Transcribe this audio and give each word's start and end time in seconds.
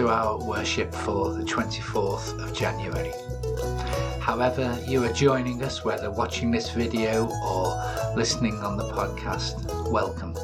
to 0.00 0.08
our 0.08 0.38
worship 0.38 0.94
for 0.94 1.34
the 1.34 1.44
24th 1.44 2.42
of 2.42 2.56
January. 2.56 3.12
However, 4.18 4.78
you 4.86 5.04
are 5.04 5.12
joining 5.12 5.62
us, 5.62 5.84
whether 5.84 6.10
watching 6.10 6.50
this 6.50 6.70
video 6.70 7.26
or 7.44 7.76
listening 8.16 8.54
on 8.62 8.78
the 8.78 8.84
podcast, 8.84 9.90
welcome. 9.92 10.34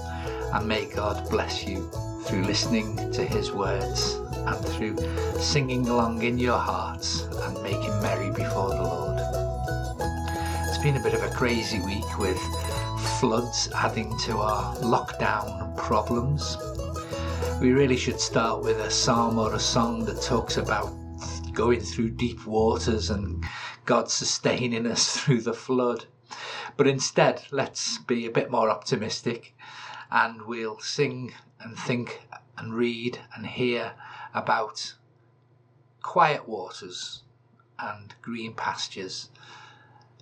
And 0.52 0.68
may 0.68 0.84
God 0.84 1.30
bless 1.30 1.66
you 1.66 1.90
through 2.24 2.42
listening 2.42 3.10
to 3.12 3.24
His 3.24 3.50
words 3.50 4.16
and 4.34 4.62
through 4.74 4.98
singing 5.40 5.88
along 5.88 6.20
in 6.20 6.36
your 6.36 6.58
hearts 6.58 7.22
and 7.22 7.62
making 7.62 7.98
merry 8.02 8.28
before 8.28 8.68
the 8.68 8.82
Lord. 8.82 9.18
It's 10.68 10.82
been 10.82 10.98
a 10.98 11.02
bit 11.02 11.14
of 11.14 11.22
a 11.22 11.30
crazy 11.30 11.80
week 11.80 12.18
with 12.18 12.38
floods 13.18 13.70
adding 13.74 14.14
to 14.26 14.36
our 14.36 14.76
lockdown 14.76 15.74
problems. 15.78 16.58
We 17.66 17.72
really 17.72 17.96
should 17.96 18.20
start 18.20 18.62
with 18.62 18.78
a 18.78 18.92
psalm 18.92 19.40
or 19.40 19.52
a 19.52 19.58
song 19.58 20.04
that 20.04 20.22
talks 20.22 20.56
about 20.56 20.86
going 21.52 21.80
through 21.80 22.10
deep 22.10 22.46
waters 22.46 23.10
and 23.10 23.44
God 23.84 24.08
sustaining 24.08 24.86
us 24.86 25.16
through 25.18 25.40
the 25.40 25.52
flood. 25.52 26.04
But 26.76 26.86
instead, 26.86 27.42
let's 27.50 27.98
be 27.98 28.24
a 28.24 28.30
bit 28.30 28.52
more 28.52 28.70
optimistic 28.70 29.56
and 30.12 30.42
we'll 30.42 30.78
sing 30.78 31.34
and 31.58 31.76
think 31.76 32.22
and 32.56 32.72
read 32.72 33.18
and 33.34 33.44
hear 33.44 33.94
about 34.32 34.94
quiet 36.02 36.48
waters 36.48 37.24
and 37.80 38.14
green 38.22 38.54
pastures 38.54 39.28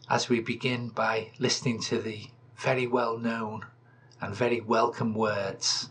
as 0.08 0.30
we 0.30 0.40
begin 0.40 0.88
by 0.88 1.32
listening 1.38 1.82
to 1.82 1.98
the 1.98 2.28
very 2.56 2.86
well 2.86 3.18
known 3.18 3.66
and 4.22 4.34
very 4.34 4.62
welcome 4.62 5.12
words 5.14 5.90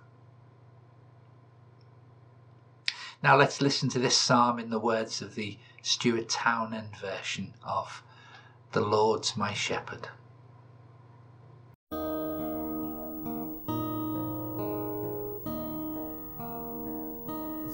Now 3.23 3.37
let's 3.37 3.61
listen 3.61 3.87
to 3.89 3.99
this 3.99 4.17
psalm 4.17 4.57
in 4.57 4.71
the 4.71 4.79
words 4.79 5.21
of 5.21 5.35
the 5.35 5.59
Stuart 5.83 6.27
Townend 6.27 6.97
version 6.97 7.53
of 7.63 8.01
The 8.71 8.81
Lord's 8.81 9.37
My 9.37 9.53
Shepherd. 9.53 10.07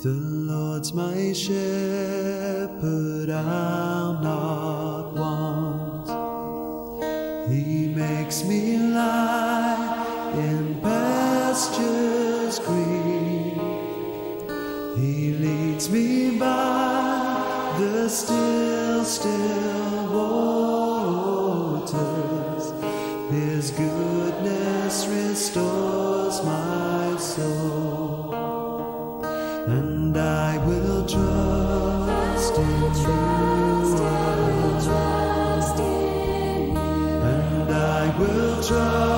The 0.03 0.13
Lord's 0.13 0.93
my 0.93 1.33
shepherd, 1.33 3.29
I'll 3.31 4.21
not 4.21 5.13
want. 5.15 6.09
He 7.49 7.87
makes 7.87 8.43
me 8.43 8.77
lie 8.77 10.33
in 10.35 10.79
pastures 10.81 12.06
leads 15.77 15.89
me 15.91 16.39
by 16.39 17.75
the 17.77 18.09
still, 18.09 19.03
still 19.03 20.07
waters. 21.83 22.73
His 23.29 23.69
goodness 23.71 25.05
restores 25.07 26.43
my 26.43 27.15
soul 27.19 28.33
and 29.67 30.17
I 30.17 30.57
will 30.65 31.05
trust 31.05 32.57
in 32.57 32.93
you. 33.03 33.37
And 37.21 37.71
I 37.71 38.17
will 38.17 38.63
trust 38.63 39.16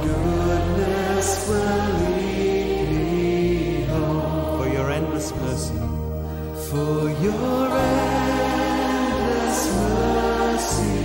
goodness 0.00 1.48
will 1.48 1.88
lead 2.00 2.88
me. 2.90 3.86
For 4.58 4.68
your 4.68 4.90
endless 4.90 5.34
mercy. 5.36 5.78
For 6.70 7.10
your 7.26 7.68
endless 7.78 9.60
mercy 9.76 10.98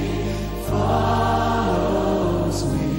follows 0.70 2.58
me. 2.74 2.90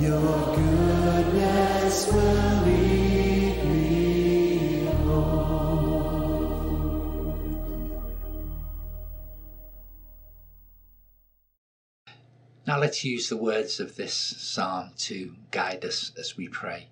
Your 0.00 0.56
goodness 0.56 1.96
will. 2.12 2.47
Now 12.78 12.82
let's 12.82 13.02
use 13.02 13.28
the 13.28 13.36
words 13.36 13.80
of 13.80 13.96
this 13.96 14.14
psalm 14.14 14.92
to 14.98 15.34
guide 15.50 15.84
us 15.84 16.12
as 16.16 16.36
we 16.36 16.46
pray. 16.46 16.86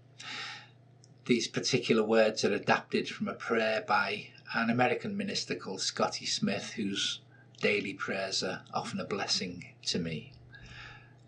These 1.27 1.47
particular 1.47 2.03
words 2.03 2.45
are 2.45 2.53
adapted 2.53 3.09
from 3.09 3.29
a 3.29 3.35
prayer 3.35 3.85
by 3.87 4.31
an 4.53 4.69
American 4.69 5.17
minister 5.17 5.55
called 5.55 5.81
Scotty 5.81 6.27
Smith, 6.27 6.73
whose 6.73 7.21
daily 7.61 7.95
prayers 7.95 8.43
are 8.43 8.65
often 8.75 8.99
a 8.99 9.05
blessing 9.05 9.65
to 9.85 10.01
me. 10.01 10.33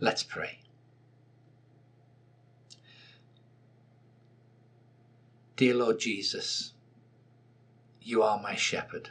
Let's 0.00 0.24
pray. 0.24 0.58
Dear 5.54 5.74
Lord 5.74 6.00
Jesus, 6.00 6.72
you 8.02 8.24
are 8.24 8.42
my 8.42 8.56
shepherd, 8.56 9.10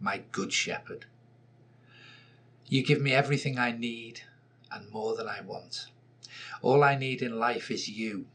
my 0.00 0.22
good 0.32 0.52
shepherd. 0.52 1.06
You 2.66 2.82
give 2.84 3.00
me 3.00 3.12
everything 3.12 3.60
I 3.60 3.70
need 3.70 4.22
and 4.76 4.92
more 4.92 5.16
than 5.16 5.28
I 5.28 5.40
want. 5.40 5.86
All 6.60 6.84
I 6.84 6.96
need 6.96 7.22
in 7.22 7.38
life 7.38 7.70
is 7.70 7.88
you, 7.88 8.26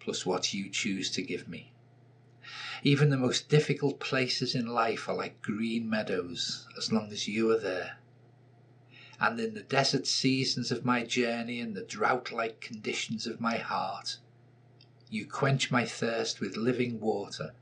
plus 0.00 0.24
what 0.24 0.54
you 0.54 0.70
choose 0.70 1.10
to 1.10 1.22
give 1.22 1.46
me. 1.46 1.72
Even 2.82 3.10
the 3.10 3.16
most 3.16 3.48
difficult 3.48 4.00
places 4.00 4.54
in 4.54 4.66
life 4.66 5.08
are 5.08 5.14
like 5.14 5.42
green 5.42 5.90
meadows 5.90 6.66
as 6.78 6.92
long 6.92 7.12
as 7.12 7.28
you 7.28 7.50
are 7.50 7.58
there. 7.58 7.98
And 9.18 9.40
in 9.40 9.54
the 9.54 9.62
desert 9.62 10.06
seasons 10.06 10.70
of 10.70 10.84
my 10.84 11.02
journey 11.04 11.60
and 11.60 11.74
the 11.74 11.82
drought 11.82 12.30
like 12.30 12.60
conditions 12.60 13.26
of 13.26 13.40
my 13.40 13.56
heart, 13.56 14.18
you 15.10 15.26
quench 15.26 15.70
my 15.70 15.84
thirst 15.84 16.40
with 16.40 16.56
living 16.56 17.00
water 17.00 17.54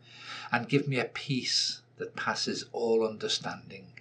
and 0.53 0.69
give 0.69 0.87
me 0.87 0.99
a 0.99 1.05
peace 1.05 1.83
that 1.97 2.17
passes 2.17 2.67
all 2.73 3.07
understanding. 3.07 3.94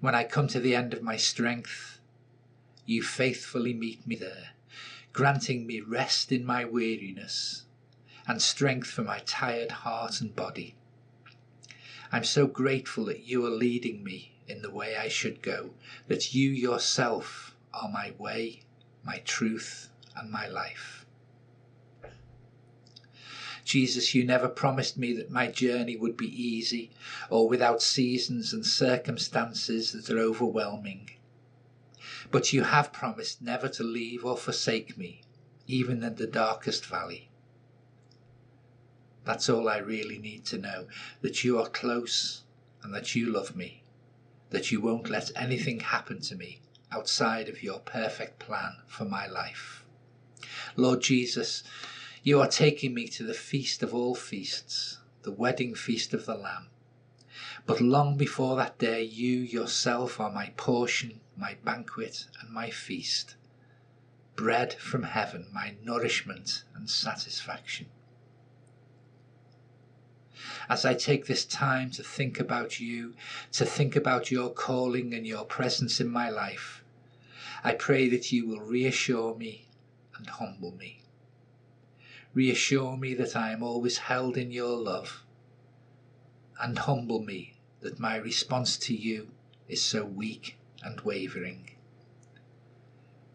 When 0.00 0.14
I 0.14 0.24
come 0.24 0.48
to 0.48 0.60
the 0.60 0.74
end 0.74 0.94
of 0.94 1.02
my 1.02 1.18
strength, 1.18 2.00
you 2.86 3.02
faithfully 3.02 3.74
meet 3.74 4.06
me 4.06 4.16
there, 4.16 4.50
granting 5.12 5.66
me 5.66 5.80
rest 5.80 6.32
in 6.32 6.42
my 6.42 6.64
weariness 6.64 7.64
and 8.26 8.40
strength 8.40 8.88
for 8.88 9.02
my 9.02 9.18
tired 9.26 9.70
heart 9.70 10.22
and 10.22 10.34
body. 10.34 10.74
I'm 12.10 12.24
so 12.24 12.46
grateful 12.46 13.04
that 13.06 13.26
you 13.26 13.44
are 13.44 13.50
leading 13.50 14.02
me 14.02 14.32
in 14.48 14.62
the 14.62 14.70
way 14.70 14.96
I 14.96 15.08
should 15.08 15.42
go, 15.42 15.74
that 16.08 16.34
you 16.34 16.50
yourself 16.50 17.54
are 17.74 17.90
my 17.90 18.12
way, 18.16 18.62
my 19.04 19.18
truth, 19.18 19.90
and 20.16 20.30
my 20.30 20.48
life. 20.48 20.99
Jesus, 23.70 24.16
you 24.16 24.24
never 24.24 24.48
promised 24.48 24.98
me 24.98 25.12
that 25.12 25.30
my 25.30 25.46
journey 25.46 25.94
would 25.94 26.16
be 26.16 26.26
easy 26.26 26.90
or 27.28 27.48
without 27.48 27.80
seasons 27.80 28.52
and 28.52 28.66
circumstances 28.66 29.92
that 29.92 30.10
are 30.10 30.18
overwhelming. 30.18 31.10
But 32.32 32.52
you 32.52 32.64
have 32.64 32.92
promised 32.92 33.40
never 33.40 33.68
to 33.68 33.84
leave 33.84 34.24
or 34.24 34.36
forsake 34.36 34.98
me, 34.98 35.22
even 35.68 36.02
in 36.02 36.16
the 36.16 36.26
darkest 36.26 36.84
valley. 36.84 37.30
That's 39.24 39.48
all 39.48 39.68
I 39.68 39.76
really 39.76 40.18
need 40.18 40.44
to 40.46 40.58
know 40.58 40.88
that 41.20 41.44
you 41.44 41.56
are 41.60 41.68
close 41.68 42.42
and 42.82 42.92
that 42.92 43.14
you 43.14 43.26
love 43.26 43.54
me, 43.54 43.84
that 44.50 44.72
you 44.72 44.80
won't 44.80 45.08
let 45.08 45.30
anything 45.36 45.78
happen 45.78 46.20
to 46.22 46.34
me 46.34 46.60
outside 46.90 47.48
of 47.48 47.62
your 47.62 47.78
perfect 47.78 48.40
plan 48.40 48.78
for 48.88 49.04
my 49.04 49.28
life. 49.28 49.84
Lord 50.74 51.02
Jesus, 51.02 51.62
you 52.22 52.38
are 52.38 52.48
taking 52.48 52.92
me 52.92 53.08
to 53.08 53.22
the 53.22 53.34
feast 53.34 53.82
of 53.82 53.94
all 53.94 54.14
feasts, 54.14 54.98
the 55.22 55.32
wedding 55.32 55.74
feast 55.74 56.12
of 56.12 56.26
the 56.26 56.34
Lamb. 56.34 56.68
But 57.64 57.80
long 57.80 58.18
before 58.18 58.56
that 58.56 58.78
day, 58.78 59.02
you 59.02 59.38
yourself 59.38 60.20
are 60.20 60.30
my 60.30 60.52
portion, 60.56 61.20
my 61.34 61.56
banquet, 61.64 62.26
and 62.40 62.50
my 62.50 62.68
feast. 62.68 63.36
Bread 64.36 64.74
from 64.74 65.04
heaven, 65.04 65.46
my 65.52 65.76
nourishment 65.82 66.64
and 66.74 66.90
satisfaction. 66.90 67.86
As 70.68 70.84
I 70.84 70.94
take 70.94 71.26
this 71.26 71.44
time 71.46 71.90
to 71.92 72.02
think 72.02 72.38
about 72.38 72.80
you, 72.80 73.14
to 73.52 73.64
think 73.64 73.96
about 73.96 74.30
your 74.30 74.50
calling 74.50 75.14
and 75.14 75.26
your 75.26 75.44
presence 75.44 76.00
in 76.00 76.08
my 76.08 76.28
life, 76.28 76.84
I 77.64 77.72
pray 77.72 78.08
that 78.10 78.30
you 78.30 78.46
will 78.46 78.60
reassure 78.60 79.34
me 79.34 79.68
and 80.16 80.26
humble 80.28 80.72
me. 80.72 80.99
Reassure 82.32 82.96
me 82.96 83.14
that 83.14 83.34
I 83.34 83.52
am 83.52 83.62
always 83.62 83.98
held 83.98 84.36
in 84.36 84.50
your 84.50 84.76
love, 84.76 85.24
and 86.60 86.78
humble 86.78 87.20
me 87.20 87.54
that 87.80 87.98
my 87.98 88.16
response 88.16 88.76
to 88.76 88.94
you 88.94 89.32
is 89.68 89.82
so 89.82 90.04
weak 90.04 90.58
and 90.82 91.00
wavering. 91.00 91.70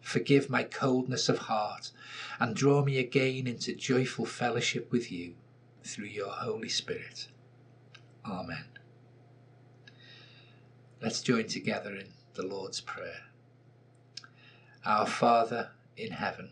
Forgive 0.02 0.50
my 0.50 0.64
coldness 0.64 1.30
of 1.30 1.40
heart 1.40 1.92
and 2.40 2.56
draw 2.56 2.84
me 2.84 2.98
again 2.98 3.48
into 3.48 3.76
joyful 3.76 4.26
fellowship 4.26 4.92
with 4.92 5.12
you 5.12 5.36
through 5.84 6.06
your 6.06 6.30
Holy 6.30 6.70
Spirit. 6.70 7.28
Amen. 8.24 8.66
Let's 11.02 11.22
join 11.22 11.48
together 11.48 11.96
in 11.96 12.08
the 12.36 12.46
Lord's 12.46 12.82
Prayer. 12.82 13.24
Our 14.86 15.06
Father 15.06 15.72
in 15.98 16.12
heaven, 16.12 16.52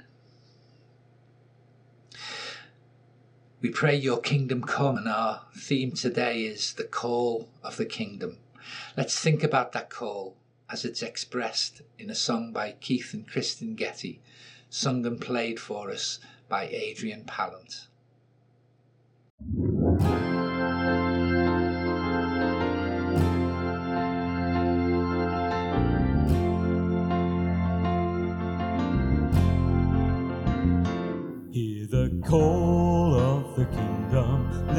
We 3.61 3.69
pray 3.69 3.95
your 3.95 4.19
kingdom 4.19 4.63
come, 4.63 4.97
and 4.97 5.07
our 5.07 5.43
theme 5.55 5.91
today 5.91 6.45
is 6.45 6.73
the 6.73 6.83
call 6.83 7.47
of 7.63 7.77
the 7.77 7.85
kingdom. 7.85 8.37
Let's 8.97 9.19
think 9.19 9.43
about 9.43 9.71
that 9.73 9.91
call 9.91 10.35
as 10.67 10.83
it's 10.83 11.03
expressed 11.03 11.83
in 11.99 12.09
a 12.09 12.15
song 12.15 12.51
by 12.51 12.71
Keith 12.81 13.13
and 13.13 13.27
Kristyn 13.27 13.75
Getty, 13.75 14.19
sung 14.71 15.05
and 15.05 15.21
played 15.21 15.59
for 15.59 15.91
us 15.91 16.17
by 16.49 16.69
Adrian 16.69 17.23
Pallant. 17.25 17.85
Hear 31.51 31.85
the 31.85 32.23
call. 32.25 32.70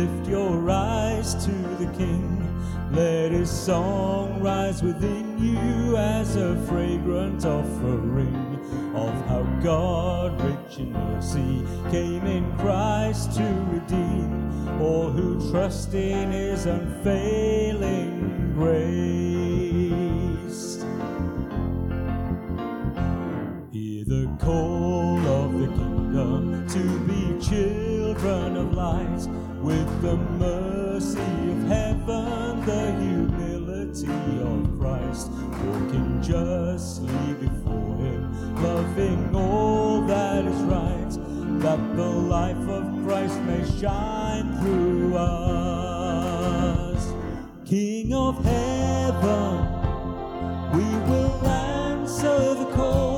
Lift 0.03 0.27
your 0.29 0.69
eyes 0.69 1.35
to 1.45 1.53
the 1.79 1.87
King. 1.97 2.43
Let 2.91 3.31
his 3.31 3.49
song 3.49 4.43
rise 4.43 4.83
within 4.83 5.39
you 5.39 5.97
as 5.97 6.35
a 6.35 6.57
fragrant 6.67 7.47
offering 7.47 8.59
of 8.97 9.13
how 9.29 9.45
God, 9.63 10.41
rich 10.43 10.79
in 10.79 10.93
mercy, 10.93 11.65
came 11.93 12.27
in 12.27 12.53
Christ 12.59 13.35
to 13.37 13.45
redeem 13.71 14.83
all 14.83 15.11
who 15.11 15.53
trust 15.53 15.95
in 15.95 16.33
his 16.33 16.67
unfailing 16.67 18.55
grace. 18.55 18.83
Hear 23.71 24.05
the 24.05 24.37
call 24.41 25.25
of 25.29 25.53
the 25.61 25.69
kingdom 25.69 26.67
to 26.67 26.99
be 27.07 27.39
children 27.41 28.57
of 28.57 28.75
light 28.75 29.52
the 30.03 30.17
mercy 30.17 31.21
of 31.21 31.69
heaven, 31.69 32.67
the 32.67 32.93
humility 33.01 34.09
of 34.43 34.79
Christ, 34.81 35.31
walking 35.31 36.21
justly 36.21 37.35
before 37.35 37.97
Him, 37.99 38.23
loving 38.61 39.33
all 39.33 40.01
that 40.09 40.45
is 40.45 40.61
right, 40.63 41.13
that 41.61 41.97
the 41.97 42.03
life 42.03 42.69
of 42.69 43.05
Christ 43.07 43.41
may 43.43 43.65
shine 43.79 44.59
through 44.61 45.17
us. 45.17 46.33
King 47.65 48.13
of 48.13 48.45
heaven, 48.45 49.67
we 50.73 50.85
will 51.09 51.47
answer 51.47 52.55
the 52.55 52.67
call. 52.75 53.12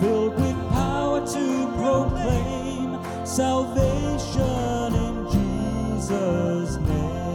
Filled 0.00 0.34
with 0.36 0.56
power 0.70 1.20
to 1.26 1.66
proclaim 1.76 2.98
salvation 3.26 4.94
in 4.94 5.14
Jesus' 5.30 6.76
name. 6.76 7.26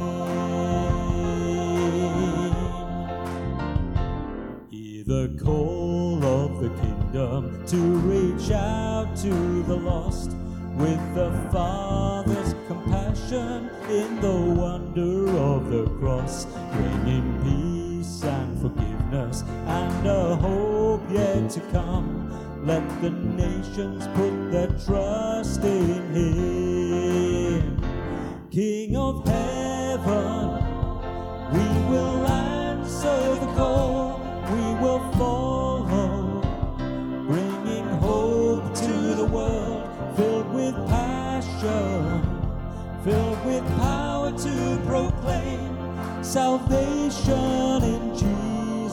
Hear 4.71 5.03
the 5.03 5.39
call 5.43 6.23
of 6.25 6.59
the 6.59 6.69
kingdom 6.81 7.65
to 7.67 7.77
reach 7.77 8.51
out 8.51 9.15
to 9.17 9.63
the 9.63 9.75
lost 9.75 10.35
with 10.75 11.13
the 11.13 11.31
Father's 11.51 12.55
compassion 12.67 13.69
in 13.89 14.19
the 14.21 14.41
wonder 14.59 15.29
of 15.37 15.69
the 15.69 15.85
cross, 15.99 16.45
bringing 16.73 17.27
peace 17.43 18.23
and 18.23 18.59
forgiveness 18.59 19.00
and 19.13 20.07
a 20.07 20.35
hope 20.37 21.01
yet 21.09 21.49
to 21.49 21.59
come. 21.71 22.29
Let 22.65 22.83
the 23.01 23.09
nations 23.09 24.07
put 24.15 24.51
their 24.51 24.67
trust 24.85 25.63
in 25.63 26.13
Him, 26.13 27.81
King 28.49 28.95
of 28.95 29.27
heaven. 29.27 30.63
We 31.51 31.89
will 31.89 32.25
answer 32.25 33.35
the 33.35 33.53
call, 33.57 34.21
we 34.51 34.75
will 34.81 34.99
follow, 35.13 36.41
bringing 37.27 37.87
hope 37.99 38.73
to 38.75 39.15
the 39.15 39.25
world, 39.25 40.15
filled 40.15 40.53
with 40.53 40.75
passion, 40.87 42.21
filled 43.03 43.45
with 43.45 43.67
power 43.77 44.31
to 44.31 44.81
proclaim 44.85 46.23
salvation 46.23 48.00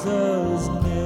Jesus' 0.08 0.68
name. 0.68 0.97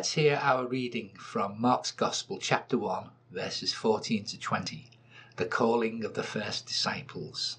Let's 0.00 0.14
hear 0.14 0.40
our 0.40 0.66
reading 0.66 1.10
from 1.18 1.60
Mark's 1.60 1.92
Gospel, 1.92 2.38
chapter 2.38 2.78
1, 2.78 3.10
verses 3.30 3.74
14 3.74 4.24
to 4.24 4.40
20, 4.40 4.88
the 5.36 5.44
calling 5.44 6.06
of 6.06 6.14
the 6.14 6.22
first 6.22 6.64
disciples. 6.64 7.58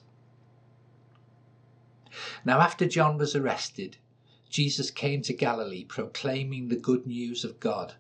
Now, 2.44 2.60
after 2.60 2.88
John 2.88 3.20
was 3.20 3.36
arrested, 3.36 3.98
Jesus 4.50 4.90
came 4.90 5.22
to 5.22 5.34
Galilee 5.34 5.84
proclaiming 5.84 6.70
the 6.70 6.78
good 6.78 7.06
news 7.06 7.46
of 7.46 7.60
God 7.60 7.94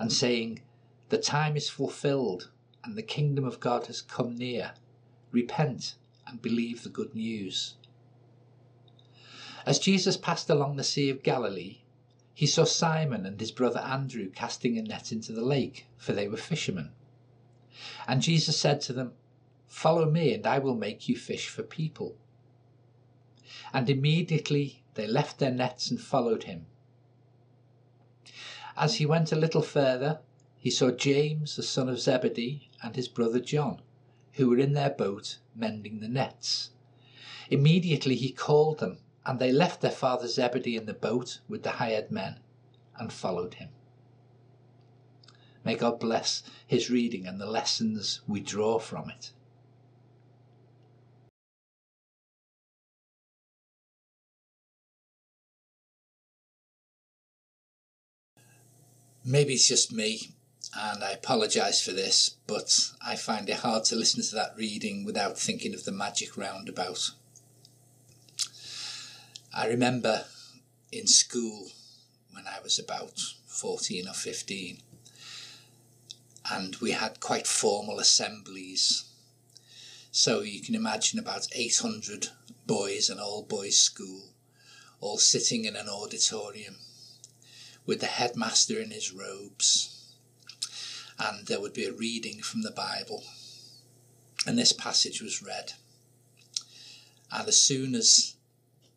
and 0.00 0.12
saying, 0.12 0.62
The 1.10 1.18
time 1.18 1.56
is 1.56 1.70
fulfilled 1.70 2.50
and 2.82 2.96
the 2.96 3.04
kingdom 3.04 3.44
of 3.44 3.60
God 3.60 3.86
has 3.86 4.02
come 4.02 4.34
near. 4.34 4.72
Repent 5.30 5.94
and 6.26 6.42
believe 6.42 6.82
the 6.82 6.88
good 6.88 7.14
news. 7.14 7.76
As 9.64 9.78
Jesus 9.78 10.16
passed 10.16 10.50
along 10.50 10.74
the 10.74 10.82
Sea 10.82 11.08
of 11.08 11.22
Galilee, 11.22 11.82
he 12.36 12.46
saw 12.46 12.64
Simon 12.64 13.24
and 13.24 13.40
his 13.40 13.50
brother 13.50 13.80
Andrew 13.80 14.28
casting 14.28 14.76
a 14.76 14.82
net 14.82 15.10
into 15.10 15.32
the 15.32 15.40
lake, 15.40 15.86
for 15.96 16.12
they 16.12 16.28
were 16.28 16.36
fishermen. 16.36 16.92
And 18.06 18.20
Jesus 18.20 18.58
said 18.58 18.82
to 18.82 18.92
them, 18.92 19.14
Follow 19.66 20.04
me, 20.10 20.34
and 20.34 20.46
I 20.46 20.58
will 20.58 20.74
make 20.74 21.08
you 21.08 21.16
fish 21.16 21.48
for 21.48 21.62
people. 21.62 22.14
And 23.72 23.88
immediately 23.88 24.82
they 24.96 25.06
left 25.06 25.38
their 25.38 25.50
nets 25.50 25.90
and 25.90 25.98
followed 25.98 26.42
him. 26.42 26.66
As 28.76 28.96
he 28.96 29.06
went 29.06 29.32
a 29.32 29.36
little 29.36 29.62
further, 29.62 30.20
he 30.58 30.68
saw 30.68 30.90
James, 30.90 31.56
the 31.56 31.62
son 31.62 31.88
of 31.88 31.98
Zebedee, 31.98 32.68
and 32.82 32.96
his 32.96 33.08
brother 33.08 33.40
John, 33.40 33.80
who 34.34 34.50
were 34.50 34.58
in 34.58 34.74
their 34.74 34.90
boat 34.90 35.38
mending 35.54 36.00
the 36.00 36.08
nets. 36.08 36.68
Immediately 37.48 38.16
he 38.16 38.30
called 38.30 38.80
them, 38.80 38.98
and 39.26 39.40
they 39.40 39.50
left 39.50 39.80
their 39.80 39.90
father 39.90 40.28
Zebedee 40.28 40.76
in 40.76 40.86
the 40.86 40.94
boat 40.94 41.40
with 41.48 41.64
the 41.64 41.72
hired 41.72 42.12
men 42.12 42.38
and 42.96 43.12
followed 43.12 43.54
him. 43.54 43.70
May 45.64 45.74
God 45.74 45.98
bless 45.98 46.44
his 46.64 46.90
reading 46.90 47.26
and 47.26 47.40
the 47.40 47.46
lessons 47.46 48.20
we 48.28 48.38
draw 48.38 48.78
from 48.78 49.10
it. 49.10 49.32
Maybe 59.24 59.54
it's 59.54 59.66
just 59.66 59.92
me, 59.92 60.36
and 60.72 61.02
I 61.02 61.10
apologise 61.10 61.84
for 61.84 61.90
this, 61.90 62.36
but 62.46 62.92
I 63.04 63.16
find 63.16 63.48
it 63.50 63.56
hard 63.56 63.82
to 63.86 63.96
listen 63.96 64.22
to 64.22 64.34
that 64.36 64.54
reading 64.56 65.04
without 65.04 65.36
thinking 65.36 65.74
of 65.74 65.82
the 65.82 65.90
magic 65.90 66.36
roundabout. 66.36 67.10
I 69.58 69.68
remember 69.68 70.26
in 70.92 71.06
school 71.06 71.70
when 72.30 72.44
I 72.46 72.60
was 72.62 72.78
about 72.78 73.18
14 73.46 74.06
or 74.06 74.12
15, 74.12 74.82
and 76.50 76.76
we 76.76 76.90
had 76.90 77.20
quite 77.20 77.46
formal 77.46 77.98
assemblies. 77.98 79.04
So 80.12 80.42
you 80.42 80.60
can 80.60 80.74
imagine 80.74 81.18
about 81.18 81.48
800 81.54 82.28
boys, 82.66 83.08
an 83.08 83.18
all 83.18 83.44
boys 83.44 83.78
school, 83.78 84.34
all 85.00 85.16
sitting 85.16 85.64
in 85.64 85.74
an 85.74 85.88
auditorium 85.88 86.76
with 87.86 88.00
the 88.00 88.06
headmaster 88.06 88.78
in 88.78 88.90
his 88.90 89.10
robes. 89.10 90.12
And 91.18 91.46
there 91.46 91.62
would 91.62 91.72
be 91.72 91.86
a 91.86 91.92
reading 91.92 92.42
from 92.42 92.60
the 92.60 92.72
Bible. 92.72 93.24
And 94.46 94.58
this 94.58 94.74
passage 94.74 95.22
was 95.22 95.42
read. 95.42 95.72
And 97.32 97.48
as 97.48 97.56
soon 97.56 97.94
as 97.94 98.35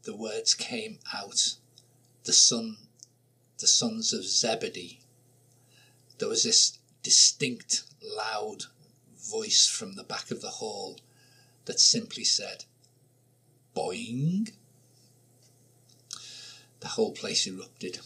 the 0.03 0.15
words 0.15 0.53
came 0.53 0.99
out, 1.13 1.55
the 2.23 2.33
son, 2.33 2.77
the 3.59 3.67
sons 3.67 4.13
of 4.13 4.23
Zebedee, 4.23 4.99
there 6.19 6.29
was 6.29 6.43
this 6.43 6.77
distinct, 7.01 7.83
loud 8.01 8.65
voice 9.17 9.67
from 9.67 9.93
the 9.93 10.03
back 10.03 10.31
of 10.31 10.41
the 10.41 10.49
hall 10.49 10.99
that 11.65 11.79
simply 11.79 12.23
said, 12.23 12.65
Boing. 13.75 14.51
The 16.81 16.87
whole 16.87 17.11
place 17.11 17.45
erupted. 17.47 17.99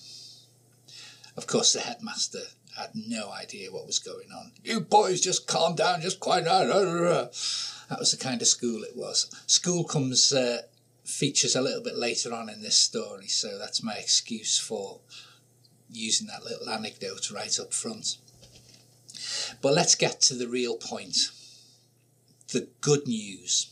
Of 1.36 1.48
course, 1.48 1.74
the 1.74 1.80
headmaster 1.80 2.42
had 2.78 2.92
no 2.94 3.32
idea 3.32 3.72
what 3.72 3.86
was 3.86 4.00
going 4.00 4.32
on. 4.32 4.52
You 4.64 4.82
boys 4.82 5.22
just 5.22 5.48
calm 5.48 5.76
down, 5.76 6.02
just 6.02 6.20
quiet 6.20 6.46
down. 6.46 6.68
That 6.68 8.00
was 8.00 8.12
the 8.12 8.18
kind 8.18 8.42
of 8.42 8.48
school 8.48 8.84
it 8.84 8.96
was. 8.96 9.30
School 9.48 9.84
comes 9.84 10.34
uh, 10.34 10.64
features 11.04 11.56
a 11.56 11.62
little 11.62 11.84
bit 11.84 11.98
later 11.98 12.34
on 12.34 12.50
in 12.50 12.62
this 12.62 12.78
story, 12.78 13.28
so 13.28 13.58
that's 13.58 13.84
my 13.84 13.96
excuse 13.96 14.58
for 14.58 15.00
using 15.90 16.28
that 16.28 16.44
little 16.44 16.70
anecdote 16.70 17.30
right 17.32 17.60
up 17.60 17.74
front. 17.74 18.18
But 19.62 19.74
let's 19.74 19.96
get 19.96 20.22
to 20.22 20.34
the 20.34 20.48
real 20.48 20.76
point 20.78 21.32
the 22.52 22.68
good 22.82 23.08
news. 23.08 23.72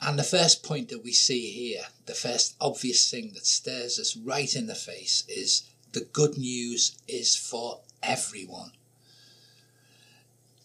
And 0.00 0.18
the 0.18 0.24
first 0.24 0.62
point 0.62 0.88
that 0.88 1.04
we 1.04 1.12
see 1.12 1.50
here, 1.50 1.84
the 2.06 2.14
first 2.14 2.54
obvious 2.60 3.10
thing 3.10 3.32
that 3.34 3.46
stares 3.46 3.98
us 3.98 4.16
right 4.16 4.54
in 4.54 4.66
the 4.66 4.74
face, 4.74 5.24
is 5.28 5.68
the 5.92 6.00
good 6.00 6.36
news 6.36 6.98
is 7.08 7.36
for 7.36 7.80
everyone. 8.02 8.72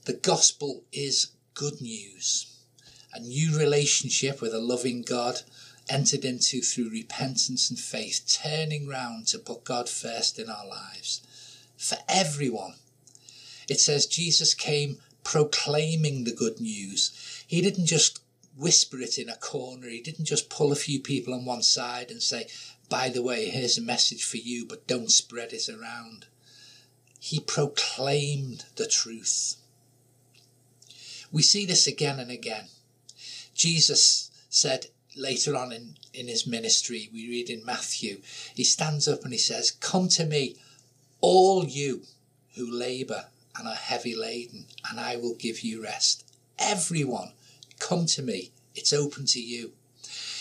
The 0.05 0.13
gospel 0.13 0.83
is 0.91 1.31
good 1.53 1.81
news. 1.81 2.50
A 3.13 3.19
new 3.19 3.57
relationship 3.57 4.41
with 4.41 4.53
a 4.53 4.59
loving 4.59 5.01
God 5.01 5.41
entered 5.89 6.23
into 6.23 6.61
through 6.61 6.89
repentance 6.89 7.69
and 7.69 7.77
faith, 7.77 8.39
turning 8.41 8.87
round 8.87 9.27
to 9.27 9.39
put 9.39 9.63
God 9.63 9.89
first 9.89 10.39
in 10.39 10.49
our 10.49 10.65
lives. 10.65 11.21
For 11.75 11.97
everyone. 12.07 12.75
It 13.67 13.79
says 13.79 14.05
Jesus 14.05 14.53
came 14.53 14.99
proclaiming 15.23 16.23
the 16.23 16.33
good 16.33 16.59
news. 16.59 17.11
He 17.45 17.61
didn't 17.61 17.85
just 17.87 18.21
whisper 18.57 18.99
it 18.99 19.17
in 19.17 19.29
a 19.29 19.35
corner, 19.37 19.87
he 19.87 20.01
didn't 20.01 20.25
just 20.25 20.49
pull 20.49 20.71
a 20.71 20.75
few 20.75 20.99
people 20.99 21.33
on 21.33 21.45
one 21.45 21.63
side 21.63 22.11
and 22.11 22.21
say, 22.21 22.47
by 22.89 23.09
the 23.09 23.21
way, 23.21 23.49
here's 23.49 23.77
a 23.77 23.81
message 23.81 24.23
for 24.23 24.37
you, 24.37 24.65
but 24.65 24.87
don't 24.87 25.09
spread 25.09 25.53
it 25.53 25.69
around. 25.69 26.25
He 27.19 27.39
proclaimed 27.39 28.65
the 28.75 28.87
truth. 28.87 29.55
We 31.31 31.41
see 31.41 31.65
this 31.65 31.87
again 31.87 32.19
and 32.19 32.29
again. 32.29 32.65
Jesus 33.61 34.31
said 34.49 34.87
later 35.15 35.55
on 35.55 35.71
in, 35.71 35.95
in 36.15 36.27
his 36.27 36.47
ministry, 36.47 37.11
we 37.13 37.29
read 37.29 37.47
in 37.47 37.63
Matthew, 37.63 38.19
he 38.55 38.63
stands 38.63 39.07
up 39.07 39.23
and 39.23 39.31
he 39.31 39.37
says, 39.37 39.69
Come 39.69 40.07
to 40.09 40.25
me, 40.25 40.55
all 41.19 41.63
you 41.63 42.01
who 42.55 42.65
labour 42.65 43.25
and 43.55 43.67
are 43.67 43.75
heavy 43.75 44.15
laden, 44.15 44.65
and 44.89 44.99
I 44.99 45.15
will 45.15 45.35
give 45.35 45.61
you 45.61 45.83
rest. 45.83 46.25
Everyone, 46.57 47.33
come 47.77 48.07
to 48.07 48.23
me. 48.23 48.49
It's 48.73 48.93
open 48.93 49.27
to 49.27 49.39
you. 49.39 49.73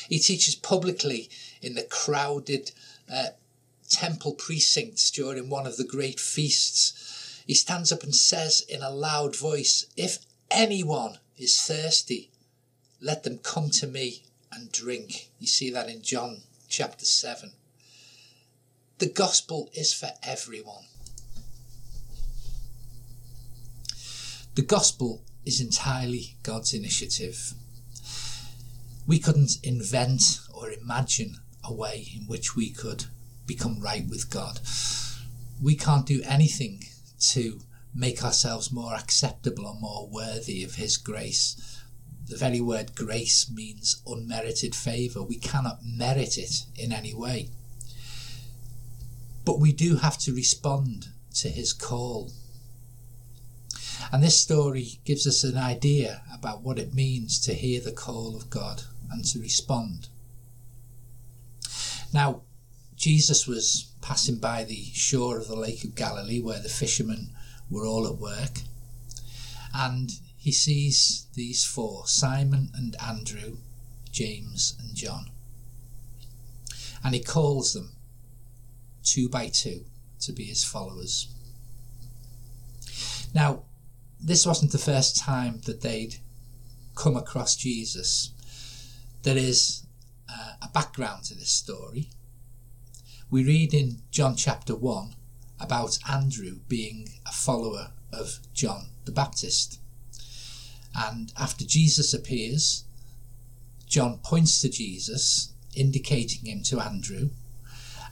He 0.09 0.19
teaches 0.19 0.55
publicly 0.55 1.29
in 1.61 1.75
the 1.75 1.83
crowded 1.83 2.73
uh, 3.13 3.33
temple 3.91 4.33
precincts 4.33 5.11
during 5.11 5.51
one 5.51 5.67
of 5.67 5.77
the 5.77 5.85
great 5.85 6.19
feasts. 6.19 7.43
He 7.47 7.53
stands 7.53 7.93
up 7.93 8.03
and 8.03 8.15
says 8.15 8.63
in 8.67 8.83
a 8.83 8.89
loud 8.89 9.37
voice, 9.37 9.85
If 9.95 10.21
anyone 10.51 11.19
is 11.37 11.61
thirsty, 11.61 12.30
let 13.01 13.23
them 13.23 13.39
come 13.39 13.71
to 13.71 13.87
me 13.87 14.23
and 14.53 14.71
drink. 14.71 15.31
You 15.39 15.47
see 15.47 15.71
that 15.71 15.89
in 15.89 16.03
John 16.03 16.43
chapter 16.69 17.05
7. 17.05 17.53
The 18.99 19.09
gospel 19.09 19.71
is 19.75 19.93
for 19.93 20.11
everyone. 20.23 20.85
The 24.55 24.63
gospel 24.63 25.23
is 25.47 25.61
entirely 25.61 26.37
God's 26.43 26.75
initiative. 26.75 27.55
We 29.07 29.19
couldn't 29.19 29.59
invent 29.63 30.41
or 30.53 30.71
imagine 30.71 31.37
a 31.65 31.73
way 31.73 32.09
in 32.15 32.27
which 32.27 32.55
we 32.55 32.71
could 32.71 33.07
become 33.47 33.81
right 33.81 34.07
with 34.07 34.29
God. 34.29 34.61
We 35.63 35.77
can't 35.77 36.07
do 36.07 36.21
anything 36.25 36.85
to 37.31 37.61
make 37.95 38.23
ourselves 38.23 38.71
more 38.71 38.95
acceptable 38.95 39.67
or 39.67 39.75
more 39.75 40.09
worthy 40.09 40.63
of 40.63 40.75
His 40.75 40.97
grace. 40.97 41.80
The 42.31 42.37
very 42.37 42.61
word 42.61 42.95
grace 42.95 43.51
means 43.51 44.01
unmerited 44.07 44.73
favour. 44.77 45.21
We 45.21 45.37
cannot 45.37 45.85
merit 45.85 46.39
it 46.39 46.65
in 46.77 46.93
any 46.93 47.13
way. 47.13 47.49
But 49.45 49.59
we 49.59 49.73
do 49.73 49.97
have 49.97 50.17
to 50.19 50.33
respond 50.33 51.09
to 51.35 51.49
His 51.49 51.73
call. 51.73 52.31
And 54.13 54.23
this 54.23 54.41
story 54.41 55.01
gives 55.05 55.27
us 55.27 55.43
an 55.43 55.57
idea 55.57 56.23
about 56.33 56.63
what 56.63 56.79
it 56.79 56.95
means 56.95 57.41
to 57.41 57.53
hear 57.53 57.81
the 57.81 57.91
call 57.91 58.37
of 58.37 58.49
God 58.49 58.85
and 59.11 59.25
to 59.25 59.41
respond. 59.41 60.09
Now, 62.13 62.43
Jesus 62.95 63.49
was 63.49 63.91
passing 64.03 64.39
by 64.39 64.63
the 64.63 64.85
shore 64.93 65.37
of 65.37 65.49
the 65.49 65.57
Lake 65.57 65.83
of 65.83 65.97
Galilee 65.97 66.41
where 66.41 66.61
the 66.61 66.69
fishermen 66.69 67.31
were 67.69 67.87
all 67.87 68.07
at 68.07 68.19
work. 68.19 68.61
And 69.75 70.13
he 70.41 70.53
sees 70.53 71.27
these 71.35 71.67
four 71.67 72.07
Simon 72.07 72.71
and 72.75 72.97
Andrew, 72.99 73.59
James 74.11 74.75
and 74.81 74.95
John. 74.95 75.31
And 77.05 77.15
he 77.15 77.21
calls 77.23 77.75
them 77.75 77.91
two 79.03 79.29
by 79.29 79.49
two 79.49 79.85
to 80.21 80.33
be 80.33 80.45
his 80.45 80.65
followers. 80.65 81.29
Now, 83.35 83.65
this 84.19 84.47
wasn't 84.47 84.73
the 84.73 84.79
first 84.79 85.19
time 85.19 85.61
that 85.67 85.83
they'd 85.83 86.17
come 86.95 87.17
across 87.17 87.55
Jesus. 87.55 88.31
There 89.25 89.37
is 89.37 89.85
uh, 90.27 90.55
a 90.63 90.69
background 90.69 91.25
to 91.25 91.35
this 91.35 91.51
story. 91.51 92.09
We 93.31 93.45
read 93.45 93.75
in 93.75 93.99
John 94.11 94.37
chapter 94.37 94.75
1 94.75 95.15
about 95.61 95.99
Andrew 96.09 96.61
being 96.67 97.11
a 97.27 97.33
follower 97.33 97.91
of 98.11 98.39
John 98.55 98.87
the 99.05 99.13
Baptist. 99.13 99.80
And 100.95 101.33
after 101.37 101.65
Jesus 101.65 102.13
appears, 102.13 102.85
John 103.87 104.19
points 104.19 104.61
to 104.61 104.69
Jesus, 104.69 105.53
indicating 105.75 106.47
him 106.47 106.63
to 106.65 106.81
Andrew, 106.81 107.31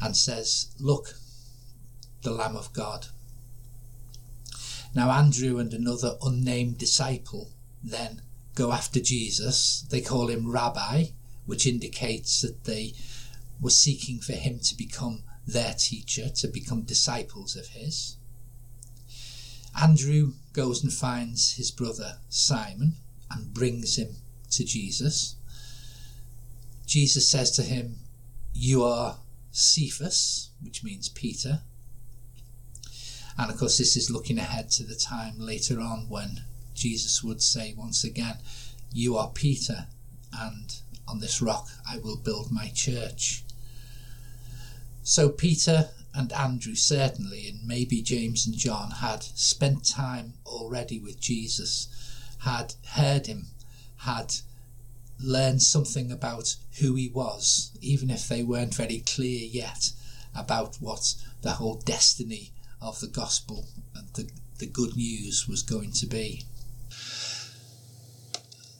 and 0.01 0.17
says, 0.17 0.69
Look, 0.79 1.15
the 2.23 2.31
Lamb 2.31 2.57
of 2.57 2.73
God. 2.73 3.07
Now, 4.95 5.11
Andrew 5.11 5.59
and 5.59 5.73
another 5.73 6.17
unnamed 6.23 6.79
disciple 6.79 7.51
then 7.83 8.23
go 8.55 8.73
after 8.73 9.01
Jesus. 9.01 9.87
They 9.89 10.01
call 10.01 10.29
him 10.29 10.51
Rabbi, 10.51 11.07
which 11.47 11.67
indicates 11.67 12.43
that 12.43 12.65
they 12.65 12.95
were 13.61 13.71
seeking 13.71 14.21
for 14.21 14.33
him 14.33 14.59
to 14.61 14.77
become 14.77 15.23
their 15.47 15.75
teacher, 15.75 16.29
to 16.29 16.49
become 16.49 16.83
disciples 16.83 17.57
of 17.57 17.69
his. 17.69 18.18
Andrew 19.81 20.33
goes 20.53 20.83
and 20.83 20.93
finds 20.93 21.55
his 21.57 21.71
brother 21.71 22.19
Simon 22.29 22.95
and 23.31 23.55
brings 23.55 23.97
him 23.97 24.17
to 24.51 24.65
Jesus. 24.65 25.37
Jesus 26.87 27.29
says 27.29 27.53
to 27.53 27.63
him, 27.63 27.97
You 28.53 28.83
are 28.83 29.19
Cephas, 29.53 30.51
which 30.61 30.83
means 30.83 31.09
Peter. 31.09 31.61
And 33.39 33.51
of 33.51 33.57
course, 33.57 33.79
this 33.79 33.97
is 33.97 34.11
looking 34.11 34.39
ahead 34.39 34.71
to 34.73 34.85
the 34.85 34.97
time 34.97 35.35
later 35.39 35.81
on 35.81 36.09
when 36.09 36.43
Jesus 36.75 37.23
would 37.23 37.41
say 37.41 37.75
once 37.77 38.03
again, 38.03 38.39
You 38.93 39.17
are 39.17 39.31
Peter, 39.31 39.87
and 40.33 40.75
on 41.07 41.21
this 41.21 41.41
rock 41.41 41.69
I 41.89 41.99
will 41.99 42.17
build 42.17 42.51
my 42.51 42.69
church. 42.75 43.45
So 45.05 45.29
Peter 45.29 45.91
and 46.15 46.33
Andrew 46.33 46.75
certainly, 46.75 47.49
and 47.49 47.67
maybe 47.67 48.03
James 48.03 48.47
and 48.47 48.57
John, 48.57 48.91
had 48.91 49.23
spent 49.23 49.87
time 49.87 50.35
already 50.47 50.99
with 50.99 51.21
Jesus, 51.21 51.89
had 52.41 52.75
heard 52.93 53.27
him, 53.27 53.49
had 53.99 54.35
learned 55.21 55.63
something 55.63 56.11
about 56.11 56.57
who 56.81 56.95
he 56.95 57.09
was, 57.09 57.73
even 57.81 58.11
if 58.11 58.29
they 58.29 58.43
weren't 58.43 58.75
very 58.75 59.01
clear 59.01 59.45
yet 59.45 59.93
about 60.35 60.77
what 60.77 61.15
the 61.43 61.53
whole 61.53 61.81
destiny 61.85 62.53
of 62.81 63.01
the 63.01 63.09
gospel 63.09 63.67
and 63.95 64.09
the, 64.15 64.31
the 64.59 64.67
good 64.67 64.97
news 64.97 65.49
was 65.49 65.63
going 65.63 65.93
to 65.93 66.07
be. 66.07 66.45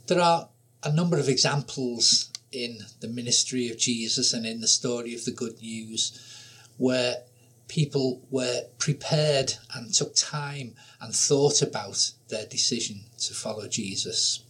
There 0.07 0.21
are 0.21 0.49
a 0.83 0.93
number 0.93 1.19
of 1.19 1.29
examples 1.29 2.31
in 2.51 2.79
the 3.01 3.09
ministry 3.09 3.69
of 3.69 3.79
Jesus 3.79 4.33
and 4.33 4.47
in 4.47 4.61
the 4.61 4.69
story 4.69 5.15
of 5.15 5.25
the 5.25 5.33
good 5.33 5.61
news 5.61 6.38
where 6.79 7.23
people 7.69 8.23
were 8.31 8.63
prepared 8.79 9.55
and 9.75 9.93
took 9.93 10.15
time 10.17 10.75
and 11.01 11.15
thought 11.15 11.61
about 11.61 12.13
their 12.29 12.47
decision 12.47 13.03
to 13.19 13.35
follow 13.35 13.69
Jesus. 13.69 14.41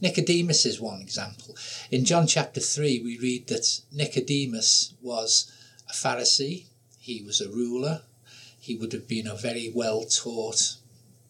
Nicodemus 0.00 0.64
is 0.66 0.80
one 0.80 1.00
example. 1.00 1.56
In 1.90 2.04
John 2.04 2.26
chapter 2.26 2.60
3, 2.60 3.00
we 3.02 3.18
read 3.18 3.48
that 3.48 3.80
Nicodemus 3.92 4.94
was 5.00 5.50
a 5.88 5.92
Pharisee, 5.92 6.66
he 6.98 7.22
was 7.22 7.40
a 7.40 7.48
ruler, 7.48 8.02
he 8.60 8.76
would 8.76 8.92
have 8.92 9.08
been 9.08 9.26
a 9.26 9.34
very 9.34 9.72
well 9.74 10.04
taught 10.04 10.76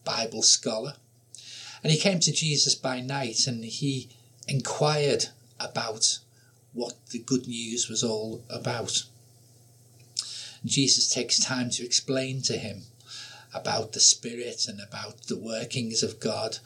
Bible 0.03 0.41
scholar. 0.41 0.95
And 1.81 1.91
he 1.91 1.97
came 1.97 2.19
to 2.19 2.31
Jesus 2.31 2.75
by 2.75 2.99
night 2.99 3.47
and 3.47 3.63
he 3.63 4.09
inquired 4.47 5.27
about 5.59 6.19
what 6.73 6.93
the 7.11 7.19
good 7.19 7.47
news 7.47 7.89
was 7.89 8.03
all 8.03 8.43
about. 8.49 9.03
Jesus 10.65 11.09
takes 11.09 11.39
time 11.39 11.69
to 11.71 11.85
explain 11.85 12.41
to 12.43 12.57
him 12.57 12.83
about 13.53 13.93
the 13.93 13.99
Spirit 13.99 14.67
and 14.67 14.79
about 14.79 15.23
the 15.23 15.37
workings 15.37 16.03
of 16.03 16.19
God 16.19 16.59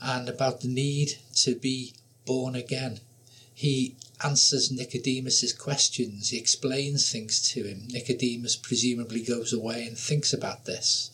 and 0.00 0.28
about 0.28 0.60
the 0.60 0.68
need 0.68 1.18
to 1.36 1.54
be 1.54 1.94
born 2.26 2.54
again. 2.54 3.00
He 3.54 3.96
answers 4.24 4.70
Nicodemus's 4.70 5.52
questions. 5.52 6.30
He 6.30 6.38
explains 6.38 7.10
things 7.10 7.40
to 7.52 7.64
him. 7.64 7.88
Nicodemus 7.88 8.56
presumably 8.56 9.22
goes 9.22 9.52
away 9.52 9.86
and 9.86 9.96
thinks 9.96 10.32
about 10.32 10.64
this. 10.64 11.10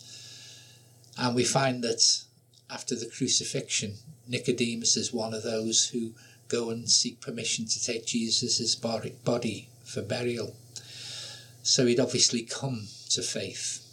And 1.19 1.35
we 1.35 1.45
find 1.45 1.83
that 1.85 2.23
after 2.71 2.95
the 2.95 3.07
crucifixion, 3.07 3.95
Nicodemus 4.29 4.97
is 4.97 5.13
one 5.13 5.35
of 5.35 5.43
those 5.43 5.89
who 5.89 6.13
go 6.49 6.71
and 6.71 6.89
seek 6.89 7.21
permission 7.21 7.67
to 7.67 7.85
take 7.85 8.07
Jesus' 8.07 8.75
body 8.75 9.69
for 9.85 10.03
burial. 10.03 10.55
So 11.67 11.85
he'd 11.85 11.99
obviously 11.99 12.43
come 12.43 12.87
to 13.11 13.23
faith, 13.23 13.85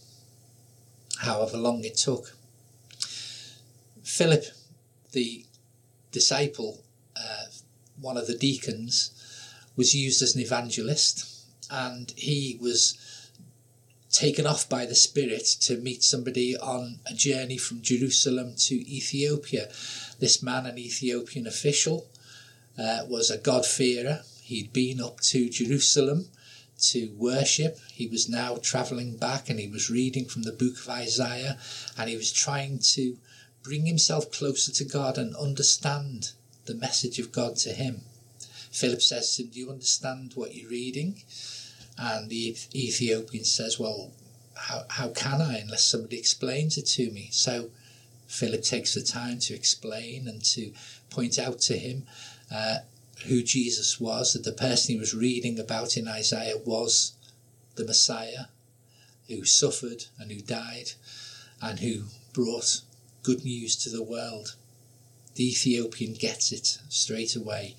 however 1.17 1.57
long 1.57 1.83
it 1.83 1.97
took. 1.97 2.35
Philip, 4.03 4.45
the 5.11 5.47
disciple, 6.11 6.83
uh, 7.17 7.45
one 7.99 8.15
of 8.15 8.27
the 8.27 8.37
deacons, 8.37 9.09
was 9.75 9.95
used 9.95 10.21
as 10.21 10.35
an 10.35 10.41
evangelist, 10.41 11.25
and 11.71 12.13
he 12.15 12.59
was 12.61 12.95
taken 14.11 14.45
off 14.45 14.69
by 14.69 14.85
the 14.85 14.93
Spirit 14.93 15.45
to 15.61 15.77
meet 15.77 16.03
somebody 16.03 16.55
on 16.55 16.99
a 17.07 17.15
journey 17.15 17.57
from 17.57 17.81
Jerusalem 17.81 18.53
to 18.55 18.75
Ethiopia. 18.87 19.67
This 20.19 20.43
man, 20.43 20.67
an 20.67 20.77
Ethiopian 20.77 21.47
official, 21.47 22.05
uh, 22.77 22.99
was 23.09 23.31
a 23.31 23.39
God-fearer. 23.39 24.21
He'd 24.43 24.71
been 24.73 25.01
up 25.01 25.21
to 25.21 25.49
Jerusalem 25.49 26.29
to 26.91 27.13
worship. 27.17 27.79
He 27.91 28.07
was 28.07 28.29
now 28.29 28.57
traveling 28.57 29.17
back 29.17 29.49
and 29.49 29.59
he 29.59 29.67
was 29.67 29.89
reading 29.89 30.25
from 30.25 30.43
the 30.43 30.51
book 30.51 30.77
of 30.77 30.89
Isaiah 30.89 31.57
and 31.97 32.09
he 32.09 32.15
was 32.15 32.31
trying 32.31 32.79
to 32.93 33.17
bring 33.63 33.85
himself 33.85 34.31
closer 34.31 34.71
to 34.73 34.83
God 34.83 35.17
and 35.17 35.35
understand 35.35 36.31
the 36.65 36.75
message 36.75 37.19
of 37.19 37.31
God 37.31 37.55
to 37.57 37.73
him. 37.73 38.01
Philip 38.71 39.01
says 39.01 39.35
to 39.35 39.43
him, 39.43 39.49
Do 39.49 39.59
you 39.59 39.69
understand 39.69 40.33
what 40.35 40.55
you're 40.55 40.69
reading? 40.69 41.21
And 41.97 42.29
the 42.29 42.57
Ethiopian 42.73 43.45
says, 43.45 43.79
Well, 43.79 44.11
how, 44.55 44.83
how 44.89 45.09
can 45.09 45.41
I 45.41 45.59
unless 45.59 45.83
somebody 45.83 46.17
explains 46.17 46.77
it 46.77 46.87
to 46.87 47.11
me? 47.11 47.29
So 47.31 47.69
Philip 48.27 48.63
takes 48.63 48.93
the 48.93 49.01
time 49.01 49.39
to 49.39 49.53
explain 49.53 50.27
and 50.27 50.43
to 50.45 50.73
point 51.09 51.37
out 51.37 51.59
to 51.61 51.77
him 51.77 52.03
uh, 52.51 52.79
who 53.27 53.43
Jesus 53.43 53.99
was, 53.99 54.33
that 54.33 54.43
the 54.43 54.51
person 54.51 54.93
he 54.93 54.99
was 54.99 55.13
reading 55.13 55.59
about 55.59 55.97
in 55.97 56.07
Isaiah 56.07 56.57
was 56.65 57.13
the 57.75 57.85
Messiah 57.85 58.45
who 59.27 59.45
suffered 59.45 60.05
and 60.19 60.31
who 60.31 60.41
died 60.41 60.91
and 61.61 61.79
who 61.79 62.03
brought 62.33 62.81
good 63.23 63.43
news 63.45 63.75
to 63.77 63.89
the 63.89 64.03
world. 64.03 64.55
The 65.35 65.49
Ethiopian 65.49 66.13
gets 66.13 66.51
it 66.51 66.79
straight 66.89 67.35
away 67.35 67.75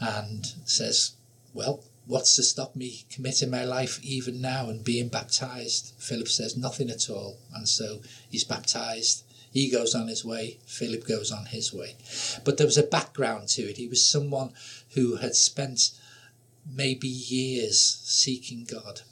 and 0.00 0.46
says, 0.64 1.12
Well, 1.52 1.84
what's 2.06 2.36
to 2.36 2.42
stop 2.42 2.76
me 2.76 3.04
committing 3.10 3.50
my 3.50 3.64
life 3.64 3.98
even 4.02 4.40
now 4.40 4.70
and 4.70 4.84
being 4.84 5.08
baptized? 5.08 5.94
Philip 5.98 6.28
says, 6.28 6.56
Nothing 6.56 6.90
at 6.90 7.10
all. 7.10 7.38
And 7.54 7.68
so 7.68 8.00
he's 8.30 8.44
baptized. 8.44 9.24
He 9.52 9.70
goes 9.70 9.94
on 9.94 10.08
his 10.08 10.24
way, 10.24 10.58
Philip 10.66 11.06
goes 11.06 11.32
on 11.32 11.46
his 11.46 11.72
way. 11.72 11.96
But 12.44 12.56
there 12.56 12.66
was 12.66 12.78
a 12.78 12.82
background 12.82 13.48
to 13.50 13.62
it. 13.62 13.76
He 13.76 13.88
was 13.88 14.04
someone 14.04 14.52
who 14.90 15.16
had 15.16 15.34
spent 15.34 15.90
maybe 16.70 17.08
years 17.08 17.80
seeking 17.80 18.64
God. 18.64 19.02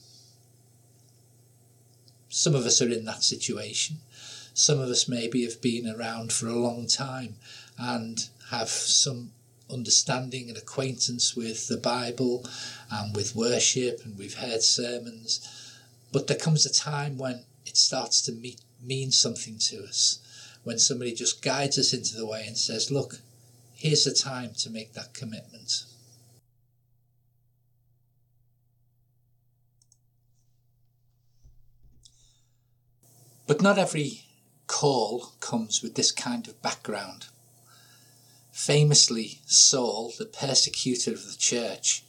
Some 2.28 2.54
of 2.54 2.66
us 2.66 2.82
are 2.82 2.90
in 2.90 3.06
that 3.06 3.22
situation. 3.22 3.96
Some 4.52 4.78
of 4.78 4.88
us 4.88 5.08
maybe 5.08 5.44
have 5.44 5.60
been 5.60 5.88
around 5.88 6.32
for 6.32 6.48
a 6.48 6.54
long 6.54 6.86
time 6.86 7.36
and 7.78 8.28
have 8.50 8.68
some 8.68 9.32
understanding 9.70 10.48
and 10.48 10.56
acquaintance 10.56 11.34
with 11.34 11.68
the 11.68 11.76
Bible 11.76 12.46
and 12.90 13.16
with 13.16 13.34
worship, 13.34 14.02
and 14.04 14.16
we've 14.16 14.34
heard 14.36 14.62
sermons. 14.62 15.46
But 16.12 16.26
there 16.26 16.36
comes 16.36 16.64
a 16.64 16.72
time 16.72 17.18
when 17.18 17.44
it 17.64 17.76
starts 17.76 18.20
to 18.22 18.32
meet, 18.32 18.60
mean 18.82 19.10
something 19.10 19.58
to 19.58 19.84
us, 19.84 20.20
when 20.66 20.80
somebody 20.80 21.14
just 21.14 21.42
guides 21.42 21.78
us 21.78 21.92
into 21.94 22.16
the 22.16 22.26
way 22.26 22.42
and 22.44 22.58
says, 22.58 22.90
Look, 22.90 23.20
here's 23.72 24.02
the 24.02 24.12
time 24.12 24.50
to 24.58 24.68
make 24.68 24.94
that 24.94 25.14
commitment. 25.14 25.84
But 33.46 33.62
not 33.62 33.78
every 33.78 34.22
call 34.66 35.34
comes 35.38 35.84
with 35.84 35.94
this 35.94 36.10
kind 36.10 36.48
of 36.48 36.60
background. 36.62 37.26
Famously, 38.50 39.42
Saul, 39.46 40.14
the 40.18 40.26
persecutor 40.26 41.12
of 41.12 41.30
the 41.30 41.38
church, 41.38 42.02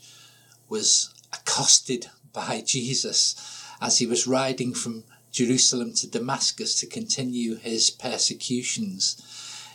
was 0.68 1.14
accosted 1.32 2.08
by 2.34 2.62
Jesus 2.66 3.64
as 3.80 4.00
he 4.00 4.08
was 4.08 4.26
riding 4.26 4.74
from 4.74 5.04
Jerusalem 5.38 5.94
to 5.94 6.08
Damascus 6.08 6.74
to 6.80 6.88
continue 6.88 7.58
his 7.58 7.92
persecutions. 7.92 9.22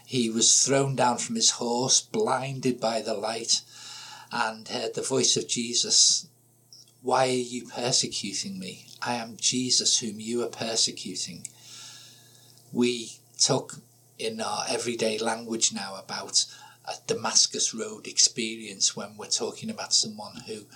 He 0.05 0.29
was 0.29 0.65
thrown 0.65 0.97
down 0.97 1.19
from 1.19 1.37
his 1.37 1.51
horse, 1.53 2.01
blinded 2.01 2.81
by 2.81 3.01
the 3.01 3.15
light, 3.15 3.61
and 4.33 4.67
heard 4.67 4.95
the 4.95 5.03
voice 5.03 5.37
of 5.37 5.47
Jesus 5.47 6.27
Why 7.01 7.29
are 7.29 7.47
you 7.55 7.69
persecuting 7.69 8.59
me? 8.59 8.87
I 9.01 9.15
am 9.15 9.37
Jesus 9.37 10.01
whom 10.01 10.19
you 10.19 10.43
are 10.43 10.49
persecuting. 10.49 11.47
We 12.73 13.19
talk 13.39 13.77
in 14.19 14.41
our 14.41 14.65
everyday 14.69 15.17
language 15.17 15.73
now 15.73 15.95
about 15.95 16.45
a 16.85 16.95
Damascus 17.07 17.73
Road 17.73 18.09
experience 18.09 18.97
when 18.97 19.17
we're 19.17 19.29
talking 19.29 19.71
about 19.71 19.95
someone 19.95 20.43
who 20.49 20.67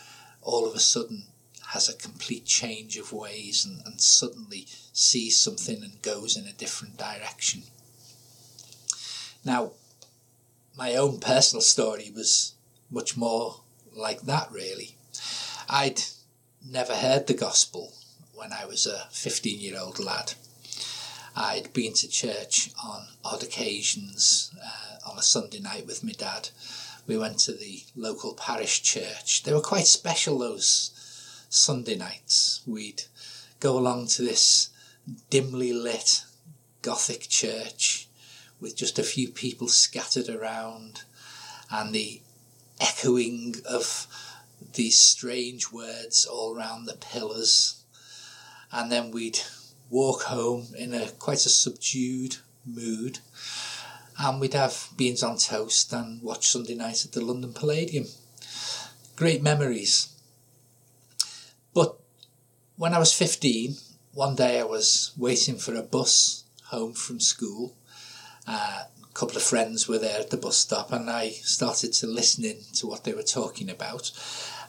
all 0.43 0.65
of 0.65 0.77
a 0.77 0.81
sudden 0.81 1.25
has 1.69 1.89
a 1.89 1.97
complete 1.97 2.45
change 2.45 2.97
of 2.97 3.13
ways 3.13 3.65
and, 3.65 3.83
and 3.85 4.01
suddenly 4.01 4.67
sees 4.93 5.37
something 5.37 5.83
and 5.83 6.01
goes 6.03 6.37
in 6.37 6.47
a 6.47 6.53
different 6.53 6.97
direction. 6.97 7.63
Now, 9.45 9.73
my 10.77 10.95
own 10.95 11.19
personal 11.19 11.63
story 11.63 12.13
was 12.15 12.55
much 12.91 13.17
more 13.17 13.61
like 13.95 14.23
that, 14.23 14.51
really. 14.53 14.97
I'd 15.69 16.03
never 16.65 16.95
heard 16.95 17.27
the 17.27 17.35
gospel 17.35 17.93
when 18.35 18.53
I 18.53 18.67
was 18.67 18.87
a 18.87 19.09
15 19.11 19.61
year 19.61 19.79
old 19.81 19.99
lad. 19.99 20.35
I'd 21.35 21.73
been 21.73 21.93
to 21.95 22.09
church 22.09 22.71
on 22.83 23.09
odd 23.25 23.43
occasions 23.43 24.51
uh, 24.63 25.11
on 25.11 25.19
a 25.19 25.23
Sunday 25.23 25.61
night 25.61 25.87
with 25.87 26.05
my 26.05 26.13
dad. 26.13 26.51
We 27.07 27.19
went 27.19 27.39
to 27.41 27.53
the 27.53 27.85
local 27.95 28.35
parish 28.35 28.83
church. 28.83 29.43
They 29.43 29.53
were 29.53 29.61
quite 29.61 29.87
special 29.87 30.39
those 30.39 30.93
Sunday 31.57 31.97
nights. 31.97 32.61
We'd 32.67 33.05
go 33.61 33.79
along 33.79 34.09
to 34.09 34.23
this 34.23 34.71
dimly 35.31 35.73
lit 35.73 36.25
Gothic 36.83 37.29
church 37.29 38.09
with 38.61 38.77
just 38.77 38.99
a 38.99 39.03
few 39.03 39.29
people 39.29 39.69
scattered 39.69 40.29
around 40.29 41.03
and 41.71 41.95
the 41.95 42.21
echoing 42.81 43.57
of 43.69 44.07
these 44.75 44.99
strange 44.99 45.73
words 45.73 46.25
all 46.25 46.57
around 46.57 46.85
the 46.85 46.95
pillars. 46.95 47.83
And 48.71 48.93
then 48.93 49.11
we'd 49.11 49.41
walk 49.91 50.23
home 50.23 50.69
in 50.77 50.95
a 50.95 51.09
quite 51.11 51.47
a 51.47 51.49
subdued 51.49 52.37
mood, 52.65 53.21
and 54.19 54.41
we'd 54.41 54.55
have 54.55 54.89
beans 54.97 55.23
on 55.23 55.39
toast 55.39 55.93
and 55.93 56.23
watch 56.23 56.49
Sunday 56.49 56.75
night 56.75 57.05
at 57.05 57.13
the 57.13 57.25
London 57.25 57.53
Palladium. 57.53 58.07
Great 59.15 59.43
memories. 59.43 60.09
When 62.79 62.93
I 62.93 62.99
was 62.99 63.15
15, 63.15 63.75
one 64.13 64.35
day 64.37 64.61
I 64.61 64.65
was 64.65 65.13
waiting 65.17 65.57
for 65.57 65.75
a 65.75 65.83
bus 65.83 66.45
home 66.65 66.93
from 66.93 67.21
school. 67.21 67.75
Uh, 68.47 68.83
a 69.03 69.15
couple 69.15 69.39
of 69.39 69.43
friends 69.43 69.89
were 69.89 69.97
there 69.99 70.21
at 70.21 70.29
the 70.29 70.37
bus 70.37 70.59
stop, 70.59 70.93
and 70.93 71.09
I 71.09 71.31
started 71.31 71.95
to 71.95 72.07
listen 72.07 72.45
in 72.45 72.59
to 72.75 72.87
what 72.87 73.05
they 73.05 73.15
were 73.15 73.23
talking 73.23 73.71
about. 73.71 74.13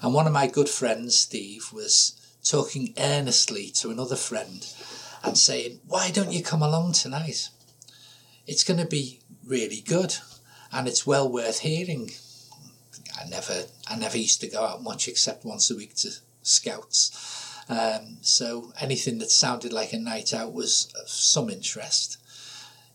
And 0.01 0.13
one 0.13 0.25
of 0.25 0.31
my 0.31 0.47
good 0.47 0.69
friends, 0.69 1.17
Steve, 1.17 1.73
was 1.73 2.15
talking 2.45 2.93
earnestly 2.97 3.71
to 3.81 3.89
another 3.89 4.15
friend 4.15 4.65
and 5.21 5.37
saying, 5.37 5.81
Why 5.85 6.09
don't 6.09 6.31
you 6.31 6.41
come 6.41 6.61
along 6.61 6.93
tonight? 6.93 7.49
It's 8.45 8.63
going 8.63 8.79
to 8.79 8.87
be 8.87 9.19
really 9.45 9.81
good 9.81 10.15
and 10.71 10.87
it's 10.87 11.05
well 11.05 11.29
worth 11.29 11.59
hearing. 11.59 12.11
I 13.19 13.27
never, 13.27 13.65
I 13.85 13.97
never 13.97 14.17
used 14.17 14.39
to 14.39 14.47
go 14.47 14.63
out 14.63 14.81
much 14.81 15.09
except 15.09 15.43
once 15.43 15.69
a 15.69 15.75
week 15.75 15.95
to 15.95 16.11
scouts. 16.41 17.46
Um, 17.69 18.17
so 18.21 18.71
anything 18.79 19.19
that 19.19 19.31
sounded 19.31 19.73
like 19.73 19.93
a 19.93 19.99
night 19.99 20.33
out 20.33 20.53
was 20.53 20.91
of 21.01 21.09
some 21.09 21.49
interest. 21.49 22.17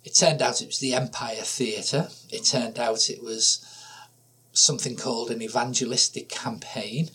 It 0.05 0.15
turned 0.15 0.43
out 0.43 0.63
it 0.63 0.67
was 0.67 0.79
the 0.79 0.95
Empire 0.95 1.43
Theatre. 1.43 2.09
It 2.31 2.45
turned 2.45 2.79
out 2.79 3.11
it 3.11 3.23
was 3.23 3.65
something 4.53 4.97
called 4.97 5.31
an 5.31 5.43
evangelistic 5.43 6.29
campaign. 6.29 7.11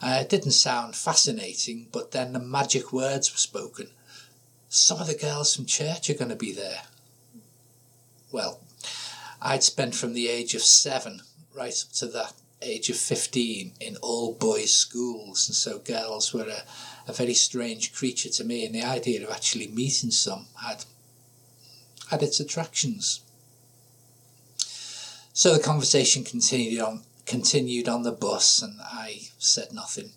Uh, 0.00 0.18
it 0.20 0.28
didn't 0.28 0.52
sound 0.52 0.96
fascinating, 0.96 1.88
but 1.92 2.10
then 2.10 2.32
the 2.32 2.40
magic 2.40 2.92
words 2.92 3.32
were 3.32 3.38
spoken 3.38 3.88
some 4.72 5.02
of 5.02 5.06
the 5.06 5.14
girls 5.14 5.54
from 5.54 5.66
church 5.66 6.08
are 6.08 6.14
going 6.14 6.30
to 6.30 6.34
be 6.34 6.50
there. 6.50 6.84
Well, 8.32 8.58
I'd 9.42 9.62
spent 9.62 9.94
from 9.94 10.14
the 10.14 10.28
age 10.28 10.54
of 10.54 10.62
seven 10.62 11.20
right 11.54 11.74
up 11.86 11.92
to 11.96 12.06
that 12.06 12.32
age 12.62 12.88
of 12.90 12.96
15 12.96 13.72
in 13.80 13.96
all 13.96 14.32
boys 14.32 14.72
schools 14.72 15.48
and 15.48 15.56
so 15.56 15.78
girls 15.78 16.32
were 16.32 16.48
a, 16.48 16.62
a 17.08 17.12
very 17.12 17.34
strange 17.34 17.92
creature 17.92 18.28
to 18.30 18.44
me 18.44 18.64
and 18.64 18.74
the 18.74 18.82
idea 18.82 19.24
of 19.24 19.32
actually 19.32 19.66
meeting 19.66 20.10
some 20.10 20.46
had 20.62 20.84
had 22.10 22.22
its 22.22 22.40
attractions. 22.40 23.20
So 25.32 25.54
the 25.54 25.62
conversation 25.62 26.24
continued 26.24 26.80
on 26.80 27.02
continued 27.24 27.88
on 27.88 28.02
the 28.02 28.12
bus 28.12 28.62
and 28.62 28.80
I 28.80 29.28
said 29.38 29.72
nothing 29.72 30.10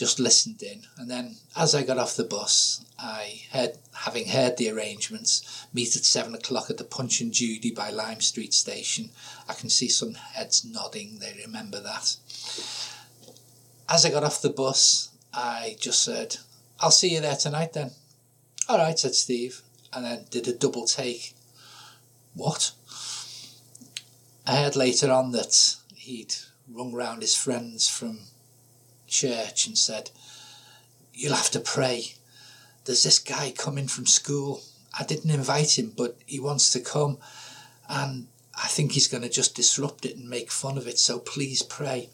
just 0.00 0.18
listened 0.18 0.62
in. 0.62 0.80
And 0.96 1.10
then 1.10 1.36
as 1.54 1.74
I 1.74 1.82
got 1.82 1.98
off 1.98 2.16
the 2.16 2.24
bus, 2.24 2.82
I 2.98 3.42
had, 3.50 3.76
having 3.92 4.28
heard 4.28 4.56
the 4.56 4.70
arrangements, 4.70 5.66
meet 5.74 5.94
at 5.94 6.06
seven 6.06 6.34
o'clock 6.34 6.70
at 6.70 6.78
the 6.78 6.84
Punch 6.84 7.20
and 7.20 7.34
Judy 7.34 7.70
by 7.70 7.90
Lime 7.90 8.22
Street 8.22 8.54
Station. 8.54 9.10
I 9.46 9.52
can 9.52 9.68
see 9.68 9.88
some 9.88 10.14
heads 10.14 10.64
nodding, 10.64 11.18
they 11.18 11.38
remember 11.44 11.80
that. 11.80 12.16
As 13.90 14.06
I 14.06 14.10
got 14.10 14.24
off 14.24 14.40
the 14.40 14.48
bus, 14.48 15.10
I 15.34 15.76
just 15.78 16.00
said, 16.00 16.38
I'll 16.80 16.90
see 16.90 17.12
you 17.12 17.20
there 17.20 17.36
tonight 17.36 17.74
then. 17.74 17.90
All 18.70 18.78
right, 18.78 18.98
said 18.98 19.14
Steve, 19.14 19.60
and 19.92 20.06
then 20.06 20.24
did 20.30 20.48
a 20.48 20.54
double 20.54 20.86
take. 20.86 21.34
What? 22.32 22.72
I 24.46 24.62
heard 24.62 24.76
later 24.76 25.12
on 25.12 25.32
that 25.32 25.76
he'd 25.94 26.36
rung 26.72 26.94
round 26.94 27.20
his 27.20 27.36
friends 27.36 27.86
from 27.86 28.20
church 29.10 29.66
and 29.66 29.76
said, 29.76 30.10
You'll 31.12 31.34
have 31.34 31.50
to 31.50 31.60
pray. 31.60 32.14
There's 32.86 33.02
this 33.02 33.18
guy 33.18 33.52
coming 33.56 33.88
from 33.88 34.06
school. 34.06 34.62
I 34.98 35.04
didn't 35.04 35.30
invite 35.30 35.78
him, 35.78 35.92
but 35.94 36.16
he 36.24 36.40
wants 36.40 36.70
to 36.70 36.80
come. 36.80 37.18
And 37.88 38.28
I 38.56 38.68
think 38.68 38.92
he's 38.92 39.08
going 39.08 39.22
to 39.22 39.28
just 39.28 39.54
disrupt 39.54 40.06
it 40.06 40.16
and 40.16 40.28
make 40.28 40.50
fun 40.50 40.78
of 40.78 40.86
it. 40.86 40.98
So 40.98 41.18
please 41.18 41.62
pray. 41.62 42.08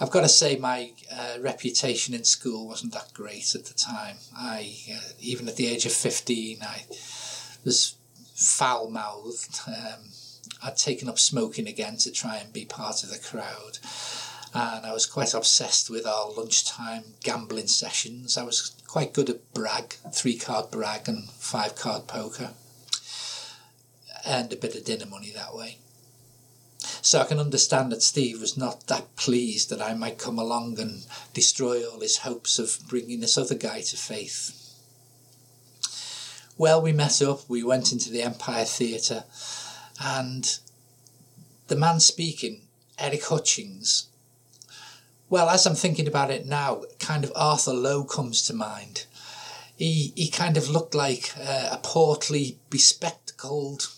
I've 0.00 0.10
got 0.10 0.22
to 0.22 0.28
say, 0.28 0.56
my 0.56 0.92
uh, 1.12 1.38
reputation 1.40 2.14
in 2.14 2.24
school 2.24 2.66
wasn't 2.66 2.92
that 2.92 3.12
great 3.14 3.54
at 3.54 3.64
the 3.64 3.74
time. 3.74 4.16
I, 4.36 4.74
uh, 4.92 5.00
even 5.20 5.48
at 5.48 5.56
the 5.56 5.66
age 5.66 5.86
of 5.86 5.92
15, 5.92 6.58
I 6.62 6.84
was 7.64 7.96
foul 8.34 8.90
mouthed. 8.90 9.60
Um, 9.66 10.10
I'd 10.62 10.76
taken 10.76 11.08
up 11.08 11.18
smoking 11.18 11.68
again 11.68 11.96
to 11.98 12.10
try 12.10 12.36
and 12.36 12.52
be 12.52 12.64
part 12.64 13.02
of 13.04 13.10
the 13.10 13.18
crowd 13.18 13.78
and 14.54 14.86
I 14.86 14.92
was 14.92 15.04
quite 15.04 15.34
obsessed 15.34 15.90
with 15.90 16.06
our 16.06 16.30
lunchtime 16.30 17.14
gambling 17.24 17.66
sessions. 17.66 18.38
I 18.38 18.44
was 18.44 18.70
quite 18.86 19.12
good 19.12 19.28
at 19.28 19.52
brag, 19.52 19.94
three 20.12 20.36
card 20.36 20.70
brag, 20.70 21.08
and 21.08 21.28
five 21.30 21.74
card 21.74 22.06
poker. 22.06 22.50
Earned 24.26 24.52
a 24.52 24.56
bit 24.56 24.76
of 24.76 24.84
dinner 24.84 25.06
money 25.06 25.32
that 25.34 25.54
way. 25.54 25.78
So 27.02 27.20
I 27.20 27.24
can 27.24 27.40
understand 27.40 27.90
that 27.90 28.02
Steve 28.02 28.40
was 28.40 28.56
not 28.56 28.86
that 28.86 29.16
pleased 29.16 29.70
that 29.70 29.82
I 29.82 29.92
might 29.94 30.18
come 30.18 30.38
along 30.38 30.78
and 30.78 31.04
destroy 31.32 31.84
all 31.84 32.00
his 32.00 32.18
hopes 32.18 32.58
of 32.58 32.78
bringing 32.88 33.20
this 33.20 33.36
other 33.36 33.56
guy 33.56 33.80
to 33.80 33.96
faith. 33.96 34.60
Well, 36.56 36.80
we 36.80 36.92
met 36.92 37.20
up, 37.20 37.48
we 37.48 37.64
went 37.64 37.90
into 37.90 38.10
the 38.10 38.22
Empire 38.22 38.64
Theatre, 38.64 39.24
and 40.00 40.58
the 41.66 41.76
man 41.76 41.98
speaking, 41.98 42.62
Eric 42.98 43.24
Hutchings, 43.24 44.06
well, 45.28 45.48
as 45.48 45.66
I'm 45.66 45.74
thinking 45.74 46.06
about 46.06 46.30
it 46.30 46.46
now, 46.46 46.82
kind 46.98 47.24
of 47.24 47.32
Arthur 47.34 47.72
Lowe 47.72 48.04
comes 48.04 48.42
to 48.42 48.54
mind. 48.54 49.06
He, 49.76 50.12
he 50.14 50.28
kind 50.28 50.56
of 50.56 50.68
looked 50.68 50.94
like 50.94 51.32
uh, 51.38 51.70
a 51.72 51.78
portly, 51.78 52.58
bespectacled, 52.70 53.88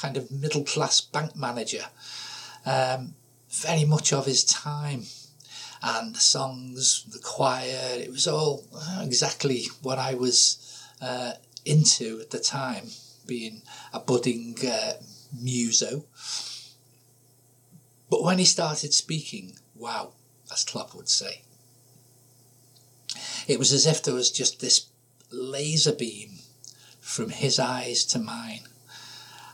kind 0.00 0.16
of 0.16 0.30
middle 0.30 0.64
class 0.64 1.00
bank 1.00 1.34
manager. 1.34 1.86
Um, 2.64 3.14
very 3.50 3.84
much 3.84 4.12
of 4.12 4.26
his 4.26 4.44
time. 4.44 5.04
And 5.82 6.14
the 6.14 6.20
songs, 6.20 7.04
the 7.10 7.18
choir, 7.18 7.78
it 7.94 8.10
was 8.10 8.26
all 8.26 8.64
exactly 9.00 9.66
what 9.82 9.98
I 9.98 10.14
was 10.14 10.84
uh, 11.00 11.32
into 11.64 12.20
at 12.20 12.30
the 12.30 12.38
time, 12.38 12.88
being 13.26 13.62
a 13.92 14.00
budding 14.00 14.56
uh, 14.66 14.94
muso. 15.38 16.04
But 18.08 18.22
when 18.22 18.38
he 18.38 18.44
started 18.44 18.94
speaking, 18.94 19.58
wow, 19.74 20.12
as 20.52 20.64
Klopp 20.64 20.94
would 20.94 21.08
say. 21.08 21.42
It 23.46 23.58
was 23.58 23.72
as 23.72 23.86
if 23.86 24.02
there 24.02 24.14
was 24.14 24.30
just 24.30 24.60
this 24.60 24.86
laser 25.30 25.92
beam 25.92 26.38
from 27.00 27.30
his 27.30 27.58
eyes 27.58 28.04
to 28.06 28.18
mine, 28.18 28.68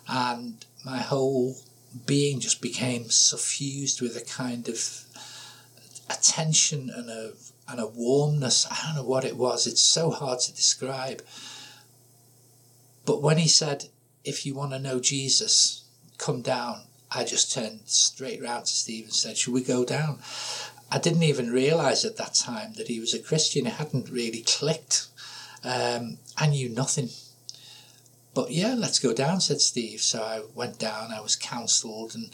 and 0.08 0.64
my 0.84 0.98
whole 0.98 1.58
being 2.06 2.40
just 2.40 2.62
became 2.62 3.10
suffused 3.10 4.00
with 4.00 4.16
a 4.16 4.22
kind 4.22 4.68
of 4.68 5.04
attention 6.08 6.90
and 6.90 7.10
a 7.10 7.32
and 7.68 7.78
a 7.80 7.86
warmness. 7.86 8.66
I 8.70 8.78
don't 8.84 8.96
know 8.96 9.04
what 9.04 9.24
it 9.24 9.36
was. 9.36 9.66
It's 9.66 9.82
so 9.82 10.10
hard 10.10 10.40
to 10.40 10.54
describe. 10.54 11.22
But 13.04 13.22
when 13.22 13.38
he 13.38 13.48
said, 13.48 13.90
"If 14.24 14.46
you 14.46 14.54
want 14.54 14.72
to 14.72 14.78
know 14.78 15.00
Jesus, 15.00 15.82
come 16.18 16.42
down," 16.42 16.86
I 17.10 17.24
just 17.24 17.52
turned 17.52 17.82
straight 17.86 18.42
round 18.42 18.66
to 18.66 18.72
Steve 18.72 19.04
and 19.04 19.14
said, 19.14 19.36
"Should 19.36 19.52
we 19.52 19.62
go 19.62 19.84
down?" 19.84 20.22
I 20.92 20.98
didn't 20.98 21.22
even 21.22 21.50
realise 21.50 22.04
at 22.04 22.18
that 22.18 22.34
time 22.34 22.74
that 22.74 22.88
he 22.88 23.00
was 23.00 23.14
a 23.14 23.18
Christian. 23.18 23.66
It 23.66 23.74
hadn't 23.74 24.10
really 24.10 24.42
clicked. 24.42 25.06
Um, 25.64 26.18
I 26.36 26.48
knew 26.48 26.68
nothing. 26.68 27.08
But 28.34 28.50
yeah, 28.50 28.74
let's 28.76 28.98
go 28.98 29.14
down, 29.14 29.40
said 29.40 29.62
Steve. 29.62 30.02
So 30.02 30.22
I 30.22 30.42
went 30.54 30.78
down, 30.78 31.10
I 31.10 31.20
was 31.20 31.34
counselled, 31.34 32.14
and 32.14 32.30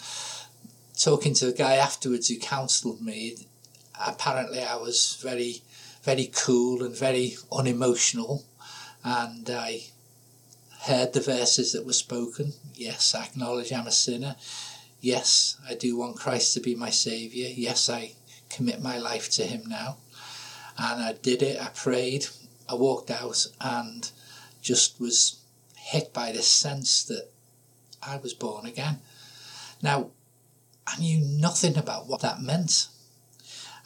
talking 0.98 1.34
to 1.34 1.46
the 1.46 1.52
guy 1.52 1.74
afterwards 1.74 2.28
who 2.28 2.38
counselled 2.38 3.00
me, 3.00 3.46
apparently 4.04 4.60
I 4.60 4.74
was 4.74 5.16
very, 5.22 5.62
very 6.02 6.28
cool 6.34 6.82
and 6.82 6.96
very 6.96 7.36
unemotional. 7.52 8.44
And 9.04 9.48
I 9.48 9.82
heard 10.80 11.12
the 11.12 11.20
verses 11.20 11.72
that 11.74 11.86
were 11.86 11.92
spoken. 11.92 12.54
Yes, 12.74 13.14
I 13.14 13.24
acknowledge 13.24 13.72
I'm 13.72 13.86
a 13.86 13.92
sinner. 13.92 14.34
Yes, 15.00 15.56
I 15.68 15.74
do 15.74 15.96
want 15.96 16.16
Christ 16.16 16.54
to 16.54 16.60
be 16.60 16.74
my 16.74 16.90
Saviour. 16.90 17.50
Yes, 17.54 17.88
I 17.88 18.14
commit 18.50 18.82
my 18.82 18.98
life 18.98 19.30
to 19.32 19.44
Him 19.44 19.64
now. 19.66 19.96
And 20.76 21.02
I 21.02 21.12
did 21.14 21.42
it, 21.42 21.60
I 21.60 21.68
prayed, 21.68 22.26
I 22.68 22.74
walked 22.74 23.10
out 23.10 23.46
and 23.60 24.10
just 24.60 25.00
was 25.00 25.40
hit 25.76 26.12
by 26.12 26.32
this 26.32 26.46
sense 26.46 27.02
that 27.04 27.30
I 28.02 28.18
was 28.18 28.34
born 28.34 28.66
again. 28.66 29.00
Now, 29.82 30.10
I 30.86 30.98
knew 30.98 31.18
nothing 31.20 31.76
about 31.76 32.06
what 32.06 32.20
that 32.20 32.40
meant. 32.40 32.88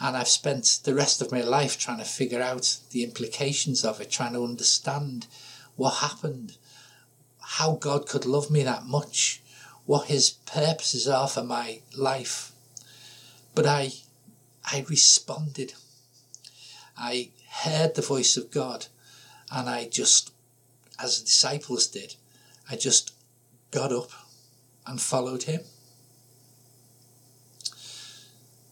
And 0.01 0.17
I've 0.17 0.29
spent 0.29 0.81
the 0.85 0.95
rest 0.95 1.23
of 1.23 1.31
my 1.31 1.43
life 1.43 1.79
trying 1.79 1.99
to 1.99 2.05
figure 2.05 2.43
out 2.43 2.79
the 2.91 3.05
implications 3.05 3.85
of 3.85 4.01
it, 4.01 4.11
trying 4.11 4.33
to 4.33 4.45
understand 4.45 5.29
what 5.77 5.97
happened, 5.97 6.57
how 7.39 7.75
God 7.77 8.09
could 8.09 8.27
love 8.27 8.51
me 8.51 8.63
that 8.65 8.85
much, 8.85 9.43
what 9.87 10.09
His 10.09 10.31
purposes 10.31 11.07
are 11.07 11.29
for 11.29 11.45
my 11.45 11.83
life. 11.97 12.53
But 13.55 13.67
I 13.67 13.93
I 14.65 14.85
responded. 14.89 15.75
I 16.97 17.31
heard 17.63 17.95
the 17.95 18.03
voice 18.03 18.37
of 18.37 18.51
God 18.51 18.87
and 19.51 19.69
I 19.69 19.87
just, 19.87 20.33
as 20.99 21.19
the 21.19 21.27
disciples 21.27 21.87
did, 21.87 22.15
I 22.71 22.77
just 22.77 23.13
got 23.71 23.93
up 23.93 24.11
and 24.87 25.01
followed 25.01 25.45
him. 25.45 25.61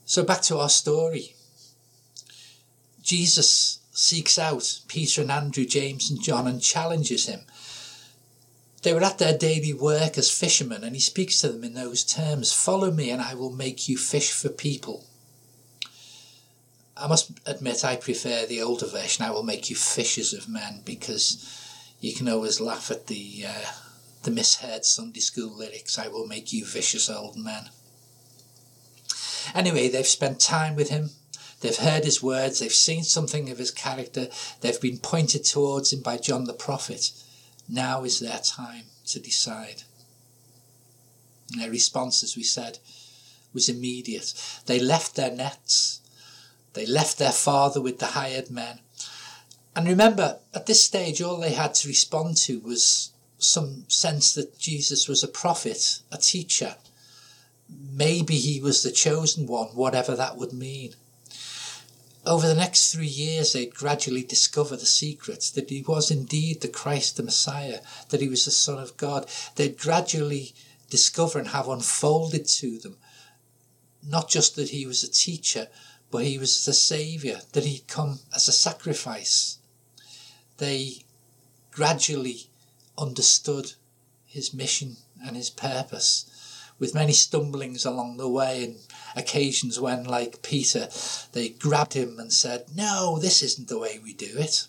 So 0.04 0.24
back 0.24 0.42
to 0.42 0.58
our 0.58 0.68
story. 0.68 1.34
Jesus 3.02 3.78
seeks 3.92 4.38
out 4.38 4.80
Peter 4.88 5.20
and 5.20 5.30
Andrew, 5.30 5.64
James 5.64 6.10
and 6.10 6.22
John 6.22 6.46
and 6.46 6.62
challenges 6.62 7.26
him. 7.26 7.40
They 8.82 8.94
were 8.94 9.04
at 9.04 9.18
their 9.18 9.36
daily 9.36 9.74
work 9.74 10.16
as 10.16 10.30
fishermen, 10.30 10.84
and 10.84 10.96
he 10.96 11.00
speaks 11.00 11.40
to 11.40 11.48
them 11.48 11.62
in 11.62 11.74
those 11.74 12.02
terms 12.02 12.52
Follow 12.52 12.90
me, 12.90 13.10
and 13.10 13.20
I 13.20 13.34
will 13.34 13.52
make 13.52 13.88
you 13.88 13.98
fish 13.98 14.32
for 14.32 14.48
people. 14.48 15.04
I 17.00 17.06
must 17.06 17.32
admit 17.46 17.84
I 17.84 17.96
prefer 17.96 18.44
the 18.44 18.60
older 18.60 18.86
version. 18.86 19.24
I 19.24 19.30
will 19.30 19.42
make 19.42 19.70
you 19.70 19.76
fishers 19.76 20.34
of 20.34 20.48
men 20.48 20.82
because 20.84 21.58
you 22.00 22.14
can 22.14 22.28
always 22.28 22.60
laugh 22.60 22.90
at 22.90 23.06
the 23.06 23.44
uh, 23.46 23.72
the 24.22 24.30
misheard 24.30 24.84
Sunday 24.84 25.20
school 25.20 25.56
lyrics. 25.56 25.98
I 25.98 26.08
will 26.08 26.26
make 26.26 26.52
you 26.52 26.66
vicious 26.66 27.08
old 27.08 27.38
men. 27.38 27.70
Anyway, 29.54 29.88
they've 29.88 30.06
spent 30.06 30.40
time 30.40 30.76
with 30.76 30.90
him. 30.90 31.10
They've 31.60 31.76
heard 31.76 32.04
his 32.04 32.22
words. 32.22 32.58
They've 32.58 32.72
seen 32.72 33.02
something 33.02 33.48
of 33.50 33.58
his 33.58 33.70
character. 33.70 34.28
They've 34.60 34.80
been 34.80 34.98
pointed 34.98 35.44
towards 35.44 35.92
him 35.92 36.02
by 36.02 36.18
John 36.18 36.44
the 36.44 36.52
prophet. 36.52 37.12
Now 37.66 38.04
is 38.04 38.20
their 38.20 38.40
time 38.40 38.84
to 39.06 39.18
decide. 39.18 39.84
And 41.52 41.62
their 41.62 41.70
response, 41.70 42.22
as 42.22 42.36
we 42.36 42.42
said, 42.42 42.78
was 43.54 43.68
immediate. 43.68 44.34
They 44.66 44.78
left 44.78 45.16
their 45.16 45.30
nets 45.30 45.99
they 46.74 46.86
left 46.86 47.18
their 47.18 47.32
father 47.32 47.80
with 47.80 47.98
the 47.98 48.06
hired 48.06 48.50
men. 48.50 48.80
And 49.74 49.86
remember, 49.86 50.40
at 50.54 50.66
this 50.66 50.82
stage, 50.82 51.22
all 51.22 51.38
they 51.38 51.52
had 51.52 51.74
to 51.74 51.88
respond 51.88 52.36
to 52.38 52.60
was 52.60 53.10
some 53.38 53.84
sense 53.88 54.34
that 54.34 54.58
Jesus 54.58 55.08
was 55.08 55.22
a 55.22 55.28
prophet, 55.28 56.00
a 56.12 56.18
teacher. 56.18 56.76
Maybe 57.68 58.36
he 58.36 58.60
was 58.60 58.82
the 58.82 58.90
chosen 58.90 59.46
one, 59.46 59.68
whatever 59.68 60.16
that 60.16 60.36
would 60.36 60.52
mean. 60.52 60.94
Over 62.26 62.46
the 62.46 62.54
next 62.54 62.92
three 62.92 63.06
years, 63.06 63.52
they'd 63.52 63.74
gradually 63.74 64.24
discover 64.24 64.76
the 64.76 64.84
secret 64.84 65.52
that 65.54 65.70
he 65.70 65.82
was 65.86 66.10
indeed 66.10 66.60
the 66.60 66.68
Christ, 66.68 67.16
the 67.16 67.22
Messiah, 67.22 67.80
that 68.10 68.20
he 68.20 68.28
was 68.28 68.44
the 68.44 68.50
Son 68.50 68.78
of 68.78 68.96
God. 68.96 69.26
They'd 69.54 69.78
gradually 69.78 70.52
discover 70.90 71.38
and 71.38 71.48
have 71.48 71.68
unfolded 71.68 72.46
to 72.46 72.78
them 72.78 72.96
not 74.06 74.28
just 74.28 74.56
that 74.56 74.70
he 74.70 74.86
was 74.86 75.02
a 75.02 75.10
teacher, 75.10 75.68
but 76.10 76.24
he 76.24 76.38
was 76.38 76.64
the 76.64 76.72
saviour, 76.72 77.40
that 77.52 77.64
he'd 77.64 77.86
come 77.86 78.20
as 78.34 78.48
a 78.48 78.52
sacrifice. 78.52 79.58
They 80.58 81.04
gradually 81.70 82.48
understood 82.98 83.72
his 84.26 84.52
mission 84.52 84.96
and 85.24 85.36
his 85.36 85.50
purpose, 85.50 86.26
with 86.78 86.94
many 86.94 87.12
stumblings 87.12 87.84
along 87.84 88.16
the 88.16 88.28
way 88.28 88.64
and 88.64 88.76
occasions 89.14 89.78
when, 89.78 90.04
like 90.04 90.42
Peter, 90.42 90.88
they 91.32 91.50
grabbed 91.50 91.94
him 91.94 92.18
and 92.18 92.32
said, 92.32 92.66
No, 92.74 93.18
this 93.18 93.42
isn't 93.42 93.68
the 93.68 93.78
way 93.78 93.98
we 94.02 94.12
do 94.12 94.32
it. 94.36 94.66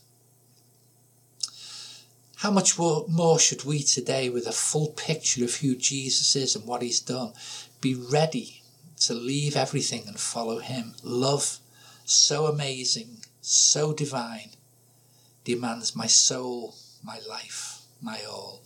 How 2.37 2.51
much 2.51 2.77
more 2.77 3.39
should 3.39 3.65
we 3.65 3.83
today, 3.83 4.29
with 4.29 4.47
a 4.47 4.51
full 4.51 4.87
picture 4.89 5.43
of 5.43 5.55
who 5.57 5.75
Jesus 5.75 6.35
is 6.35 6.55
and 6.55 6.65
what 6.65 6.81
he's 6.81 6.99
done, 6.99 7.33
be 7.81 7.93
ready 7.93 8.60
to 9.01 9.13
leave 9.13 9.55
everything 9.55 10.03
and 10.07 10.19
follow 10.19 10.59
him? 10.59 10.95
Love, 11.03 11.59
so 12.05 12.47
amazing, 12.47 13.17
so 13.41 13.93
divine, 13.93 14.51
demands 15.43 15.95
my 15.95 16.07
soul, 16.07 16.75
my 17.03 17.19
life, 17.27 17.81
my 18.01 18.19
all. 18.29 18.61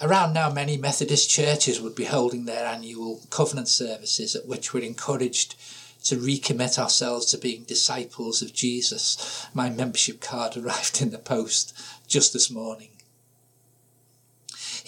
Around 0.00 0.32
now, 0.32 0.48
many 0.48 0.76
Methodist 0.76 1.28
churches 1.28 1.80
would 1.80 1.96
be 1.96 2.04
holding 2.04 2.44
their 2.44 2.64
annual 2.64 3.20
covenant 3.30 3.66
services 3.66 4.36
at 4.36 4.46
which 4.46 4.72
we're 4.72 4.84
encouraged 4.84 5.56
to 6.04 6.16
recommit 6.16 6.78
ourselves 6.78 7.26
to 7.26 7.38
being 7.38 7.64
disciples 7.64 8.40
of 8.40 8.54
Jesus. 8.54 9.46
My 9.52 9.68
membership 9.68 10.20
card 10.20 10.56
arrived 10.56 11.02
in 11.02 11.10
the 11.10 11.18
post 11.18 11.76
just 12.06 12.32
this 12.32 12.48
morning. 12.48 12.90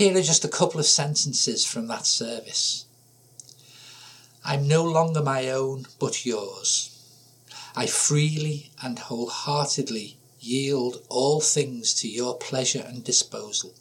Here 0.01 0.17
are 0.17 0.23
just 0.23 0.47
a 0.47 0.49
couple 0.49 0.81
of 0.81 0.87
sentences 0.87 1.67
from 1.67 1.87
that 1.89 2.07
service. 2.07 2.87
I'm 4.43 4.67
no 4.67 4.83
longer 4.83 5.23
my 5.23 5.51
own, 5.51 5.85
but 5.99 6.25
yours. 6.25 6.99
I 7.77 7.85
freely 7.85 8.71
and 8.83 8.99
wholeheartedly 8.99 10.17
yield 10.41 11.05
all 11.11 11.43
things 11.43 11.93
to 12.01 12.09
your 12.09 12.39
pleasure 12.39 12.83
and 12.89 13.05
disposal. 13.05 13.75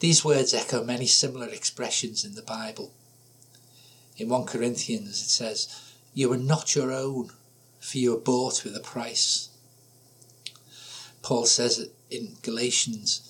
These 0.00 0.26
words 0.26 0.52
echo 0.52 0.84
many 0.84 1.06
similar 1.06 1.48
expressions 1.48 2.22
in 2.22 2.34
the 2.34 2.42
Bible. 2.42 2.92
In 4.18 4.28
1 4.28 4.44
Corinthians 4.44 5.22
it 5.22 5.30
says, 5.30 5.74
You 6.12 6.30
are 6.34 6.36
not 6.36 6.74
your 6.74 6.92
own, 6.92 7.30
for 7.80 7.96
you 7.96 8.14
are 8.14 8.20
bought 8.20 8.62
with 8.62 8.76
a 8.76 8.80
price. 8.80 9.48
Paul 11.22 11.46
says 11.46 11.78
it 11.78 11.94
in 12.10 12.36
Galatians, 12.42 13.27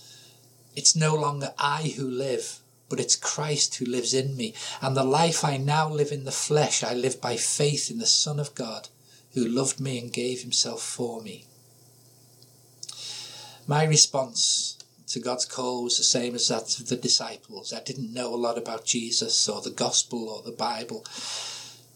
It's 0.78 0.94
no 0.94 1.16
longer 1.16 1.52
I 1.58 1.92
who 1.96 2.08
live, 2.08 2.60
but 2.88 3.00
it's 3.00 3.16
Christ 3.16 3.74
who 3.74 3.84
lives 3.84 4.14
in 4.14 4.36
me. 4.36 4.54
And 4.80 4.96
the 4.96 5.02
life 5.02 5.44
I 5.44 5.56
now 5.56 5.88
live 5.88 6.12
in 6.12 6.22
the 6.22 6.30
flesh, 6.30 6.84
I 6.84 6.94
live 6.94 7.20
by 7.20 7.36
faith 7.36 7.90
in 7.90 7.98
the 7.98 8.06
Son 8.06 8.38
of 8.38 8.54
God, 8.54 8.88
who 9.34 9.44
loved 9.44 9.80
me 9.80 9.98
and 9.98 10.12
gave 10.12 10.42
himself 10.42 10.80
for 10.80 11.20
me. 11.20 11.46
My 13.66 13.82
response 13.82 14.78
to 15.08 15.18
God's 15.18 15.46
call 15.46 15.82
was 15.82 15.98
the 15.98 16.04
same 16.04 16.36
as 16.36 16.46
that 16.46 16.78
of 16.78 16.86
the 16.86 16.96
disciples. 16.96 17.72
I 17.72 17.80
didn't 17.80 18.14
know 18.14 18.32
a 18.32 18.36
lot 18.36 18.56
about 18.56 18.84
Jesus 18.84 19.48
or 19.48 19.60
the 19.60 19.70
gospel 19.70 20.28
or 20.28 20.42
the 20.42 20.56
Bible, 20.56 21.04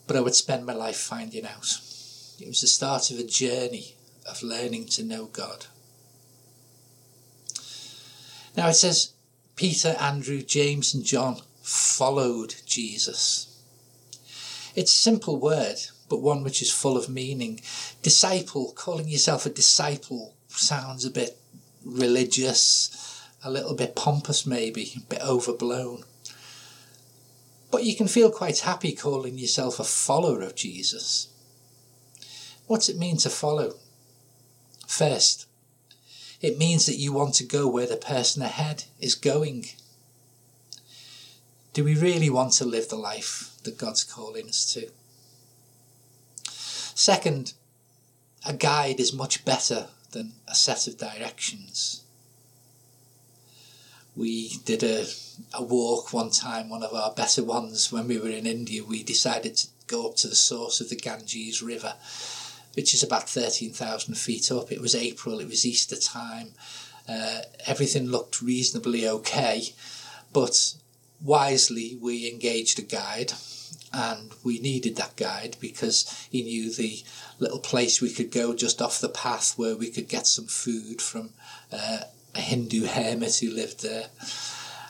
but 0.09 0.17
I 0.17 0.21
would 0.21 0.35
spend 0.35 0.67
my 0.67 0.75
life 0.75 0.97
finding 0.99 1.47
out. 1.47 1.79
It 2.41 2.49
was 2.49 2.63
the 2.63 2.67
start 2.67 3.13
of 3.13 3.21
a 3.21 3.25
journey 3.25 3.95
of 4.29 4.43
learning 4.43 4.87
to 4.87 5.05
know 5.05 5.27
God. 5.27 5.67
Now 8.57 8.69
it 8.69 8.75
says 8.75 9.13
Peter, 9.57 9.97
Andrew, 10.01 10.43
James, 10.43 10.95
and 10.95 11.05
John 11.05 11.41
followed 11.63 12.55
Jesus. 12.67 13.49
It's 14.75 14.93
a 14.93 14.99
simple 14.99 15.39
word, 15.39 15.77
but 16.09 16.23
one 16.23 16.43
which 16.43 16.63
is 16.63 16.71
full 16.73 16.97
of 16.97 17.09
meaning. 17.09 17.61
Disciple, 18.03 18.73
calling 18.73 19.09
yourself 19.09 19.47
a 19.47 19.51
disciple 19.51 20.35
sounds 20.49 21.05
a 21.05 21.11
bit 21.11 21.39
religious, 21.85 23.23
a 23.45 23.51
little 23.51 23.75
bit 23.75 23.97
pompous, 23.97 24.47
maybe, 24.47 24.93
a 24.97 25.01
bit 25.01 25.21
overblown. 25.23 26.05
But 27.71 27.85
you 27.85 27.97
can 27.97 28.09
feel 28.09 28.31
quite 28.31 28.61
happy 28.61 28.93
calling 28.93 29.39
yourself 29.39 29.81
a 29.81 29.85
follower 29.85 30.43
of 30.43 30.55
Jesus. 30.55 31.29
What's 32.67 32.89
it 32.89 32.99
mean 32.99 33.17
to 33.19 33.31
follow? 33.31 33.75
First, 34.87 35.47
it 36.43 36.59
means 36.59 36.87
that 36.87 36.99
you 36.99 37.13
want 37.13 37.35
to 37.35 37.45
go 37.45 37.69
where 37.69 37.87
the 37.87 37.97
person 37.97 38.43
ahead 38.43 38.85
is 39.01 39.15
going. 39.15 39.67
Do 41.73 41.85
we 41.85 41.97
really 41.97 42.29
want 42.29 42.53
to 42.55 42.65
live 42.65 42.89
the 42.89 42.97
life 42.97 43.55
that 43.63 43.79
God's 43.79 44.05
calling 44.05 44.49
us 44.49 44.75
to? 44.75 44.89
Second, 46.95 47.55
a 48.45 48.53
guide 48.53 49.01
is 49.01 49.13
much 49.13 49.45
better 49.45 49.87
than 50.11 50.33
a 50.49 50.55
set 50.55 50.87
of 50.87 50.99
directions. 50.99 52.03
We 54.15 54.59
did 54.65 54.83
a, 54.83 55.07
a 55.55 55.63
walk 55.63 56.13
one 56.13 56.31
time, 56.31 56.69
one 56.69 56.83
of 56.83 56.93
our 56.93 57.13
better 57.13 57.43
ones, 57.43 57.91
when 57.91 58.09
we 58.09 58.19
were 58.19 58.29
in 58.29 58.47
India. 58.47 58.85
We 58.85 59.03
decided 59.03 59.57
to 59.57 59.69
go 59.87 60.09
up 60.09 60.17
to 60.17 60.29
the 60.29 60.35
source 60.35 60.81
of 60.81 60.91
the 60.91 60.97
Ganges 60.97 61.63
River, 61.63 61.95
which 62.75 62.95
is 62.95 63.03
about 63.03 63.29
13,000 63.29 64.15
feet 64.15 64.51
up. 64.51 64.73
It 64.73 64.81
was 64.81 64.95
April, 64.95 65.41
it 65.41 65.49
was 65.49 65.67
Easter 65.67 65.97
time. 65.97 66.55
Uh, 67.09 67.41
everything 67.67 68.07
looked 68.07 68.41
reasonably 68.41 69.09
okay, 69.09 69.75
but 70.33 70.75
wisely 71.23 71.99
we 72.01 72.31
engaged 72.31 72.79
a 72.79 72.83
guide 72.83 73.33
and 73.93 74.33
we 74.43 74.59
needed 74.59 74.97
that 74.97 75.17
guide 75.17 75.57
because 75.61 76.27
he 76.31 76.43
knew 76.43 76.73
the 76.73 77.03
little 77.39 77.59
place 77.59 78.01
we 78.01 78.13
could 78.13 78.31
go 78.31 78.55
just 78.55 78.81
off 78.81 79.01
the 79.01 79.09
path 79.09 79.59
where 79.59 79.77
we 79.77 79.91
could 79.91 80.09
get 80.09 80.27
some 80.27 80.47
food 80.47 81.03
from 81.03 81.31
uh, 81.73 81.99
a 82.35 82.41
Hindu 82.41 82.87
hermit 82.87 83.37
who 83.37 83.51
lived 83.51 83.83
there. 83.83 84.07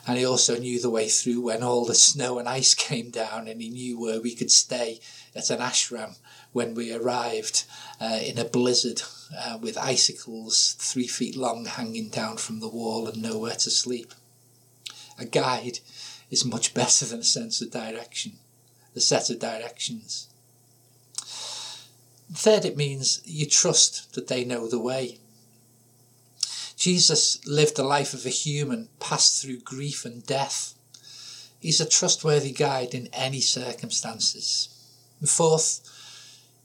And 0.05 0.17
he 0.17 0.25
also 0.25 0.57
knew 0.57 0.81
the 0.81 0.89
way 0.89 1.07
through 1.07 1.41
when 1.41 1.63
all 1.63 1.85
the 1.85 1.95
snow 1.95 2.37
and 2.37 2.49
ice 2.49 2.73
came 2.73 3.09
down, 3.09 3.47
and 3.47 3.61
he 3.61 3.69
knew 3.69 3.99
where 3.99 4.21
we 4.21 4.35
could 4.35 4.51
stay 4.51 4.99
at 5.35 5.49
an 5.49 5.59
ashram 5.59 6.17
when 6.51 6.75
we 6.75 6.93
arrived 6.93 7.63
uh, 8.01 8.19
in 8.21 8.37
a 8.37 8.45
blizzard 8.45 9.01
uh, 9.37 9.57
with 9.61 9.77
icicles 9.77 10.75
three 10.77 11.07
feet 11.07 11.35
long 11.35 11.65
hanging 11.65 12.09
down 12.09 12.37
from 12.37 12.59
the 12.59 12.69
wall 12.69 13.07
and 13.07 13.21
nowhere 13.21 13.55
to 13.55 13.69
sleep. 13.69 14.13
A 15.17 15.25
guide 15.25 15.79
is 16.29 16.45
much 16.45 16.73
better 16.73 17.05
than 17.05 17.19
a 17.19 17.23
sense 17.23 17.61
of 17.61 17.71
direction 17.71 18.33
the 18.93 19.01
set 19.01 19.29
of 19.29 19.39
directions. 19.39 20.27
Third, 22.31 22.65
it 22.65 22.77
means 22.77 23.21
you 23.25 23.45
trust 23.45 24.13
that 24.13 24.27
they 24.27 24.45
know 24.45 24.67
the 24.67 24.79
way. 24.79 25.19
Jesus 26.83 27.39
lived 27.47 27.77
the 27.77 27.83
life 27.85 28.13
of 28.13 28.25
a 28.25 28.29
human, 28.29 28.89
passed 28.99 29.41
through 29.41 29.59
grief 29.59 30.03
and 30.03 30.21
death. 30.25 30.73
He's 31.57 31.79
a 31.79 31.87
trustworthy 31.87 32.51
guide 32.51 32.93
in 32.93 33.07
any 33.13 33.39
circumstances. 33.39 34.67
And 35.21 35.29
fourth, 35.29 35.79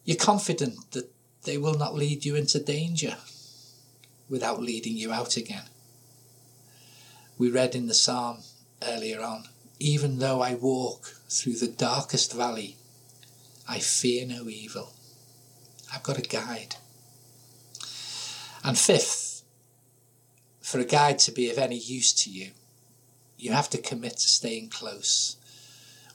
you're 0.04 0.16
confident 0.16 0.90
that 0.90 1.12
they 1.44 1.56
will 1.56 1.74
not 1.74 1.94
lead 1.94 2.24
you 2.24 2.34
into 2.34 2.58
danger 2.58 3.16
without 4.28 4.60
leading 4.60 4.96
you 4.96 5.12
out 5.12 5.36
again. 5.36 5.66
We 7.38 7.48
read 7.48 7.76
in 7.76 7.86
the 7.86 7.94
psalm 7.94 8.38
earlier 8.82 9.20
on 9.22 9.44
even 9.78 10.18
though 10.18 10.40
I 10.40 10.54
walk 10.56 11.14
through 11.28 11.58
the 11.58 11.68
darkest 11.68 12.32
valley, 12.32 12.74
I 13.68 13.78
fear 13.78 14.26
no 14.26 14.48
evil. 14.48 14.94
I've 15.94 16.02
got 16.02 16.18
a 16.18 16.22
guide. 16.22 16.74
And 18.64 18.76
fifth, 18.76 19.27
for 20.68 20.78
a 20.78 20.84
guide 20.84 21.18
to 21.18 21.32
be 21.32 21.50
of 21.50 21.56
any 21.56 21.78
use 21.78 22.12
to 22.12 22.28
you, 22.28 22.50
you 23.38 23.52
have 23.52 23.70
to 23.70 23.78
commit 23.78 24.18
to 24.18 24.28
staying 24.28 24.68
close, 24.68 25.38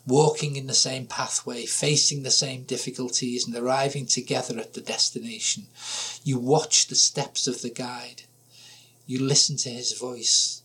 walking 0.06 0.56
in 0.56 0.68
the 0.68 0.76
same 0.76 1.08
pathway, 1.08 1.66
facing 1.66 2.22
the 2.22 2.30
same 2.30 2.62
difficulties, 2.62 3.48
and 3.48 3.56
arriving 3.56 4.06
together 4.06 4.60
at 4.60 4.76
the 4.76 4.82
destination. 4.82 5.66
You 6.24 6.38
watch 6.38 6.86
the 6.86 6.94
steps 6.94 7.48
of 7.48 7.64
the 7.64 7.72
guide, 7.72 8.24
you 9.08 9.20
listen 9.20 9.58
to 9.58 9.70
his 9.72 9.94
voice, 9.94 10.62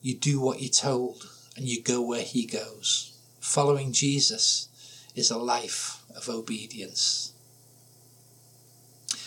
you 0.00 0.14
do 0.14 0.38
what 0.38 0.62
you're 0.62 0.70
told 0.70 1.28
and 1.56 1.66
you 1.66 1.82
go 1.82 2.00
where 2.00 2.22
he 2.22 2.46
goes. 2.46 3.12
Following 3.40 3.92
Jesus 3.92 4.68
is 5.16 5.32
a 5.32 5.36
life 5.36 6.04
of 6.14 6.28
obedience. 6.28 7.32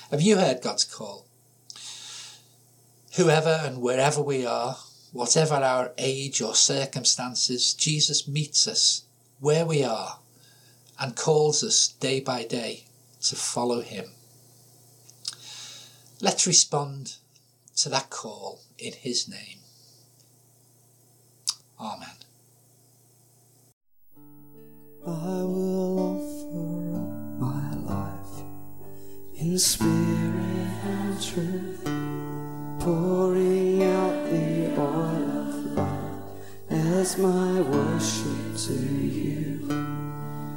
Have 0.09 0.21
you 0.21 0.37
heard 0.37 0.61
God's 0.61 0.85
call? 0.85 1.25
Whoever 3.15 3.61
and 3.63 3.81
wherever 3.81 4.21
we 4.21 4.45
are, 4.45 4.77
whatever 5.11 5.55
our 5.55 5.91
age 5.97 6.41
or 6.41 6.55
circumstances, 6.55 7.73
Jesus 7.73 8.27
meets 8.27 8.67
us 8.67 9.03
where 9.39 9.65
we 9.65 9.83
are 9.83 10.19
and 10.99 11.15
calls 11.15 11.63
us 11.63 11.87
day 11.87 12.19
by 12.19 12.43
day 12.43 12.85
to 13.21 13.35
follow 13.35 13.81
him. 13.81 14.05
Let's 16.21 16.45
respond 16.45 17.15
to 17.77 17.89
that 17.89 18.09
call 18.09 18.61
in 18.77 18.93
his 18.93 19.27
name. 19.27 19.59
Amen. 21.79 22.09
I 25.05 25.43
will 25.43 25.99
offer 25.99 26.19
in 29.39 29.57
spirit 29.57 29.87
and 30.83 31.21
truth, 31.21 31.78
pouring 32.79 33.83
out 33.83 34.23
the 34.31 34.73
oil 34.77 35.29
of 35.43 35.55
love 35.75 36.31
as 36.69 37.17
my 37.17 37.61
worship 37.61 38.55
to 38.55 38.73
you. 38.73 39.69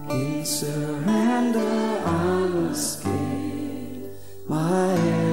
In 0.09 0.45
surrender, 0.45 2.03
I 2.07 2.47
must 2.49 3.03
give 3.03 4.11
my 4.49 5.32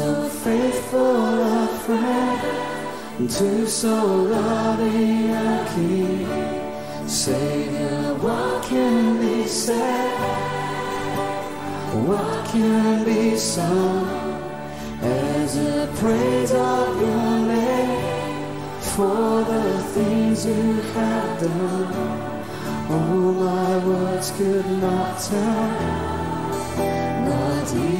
so 0.00 0.28
faithful 0.28 1.42
a 1.42 1.66
friend, 1.84 3.28
to 3.28 3.66
so 3.66 3.96
loving 4.34 5.28
a 5.28 5.66
King? 5.74 7.06
Savior, 7.06 8.14
what 8.24 8.64
can 8.64 9.18
be 9.20 9.46
said? 9.46 10.10
What 12.08 12.46
can 12.46 13.04
be 13.04 13.36
sung 13.36 14.08
as 15.02 15.58
a 15.58 15.86
praise 16.00 16.52
of 16.52 16.88
your 17.04 17.32
name 17.54 18.52
for 18.94 19.44
the 19.52 19.66
things 19.94 20.46
you 20.46 20.80
have 20.96 21.40
done? 21.40 21.92
Oh, 22.88 23.32
my 23.44 23.86
words 23.86 24.30
could 24.38 24.70
not 24.80 25.20
tell, 25.20 25.70
not 27.28 27.74
even 27.74 27.99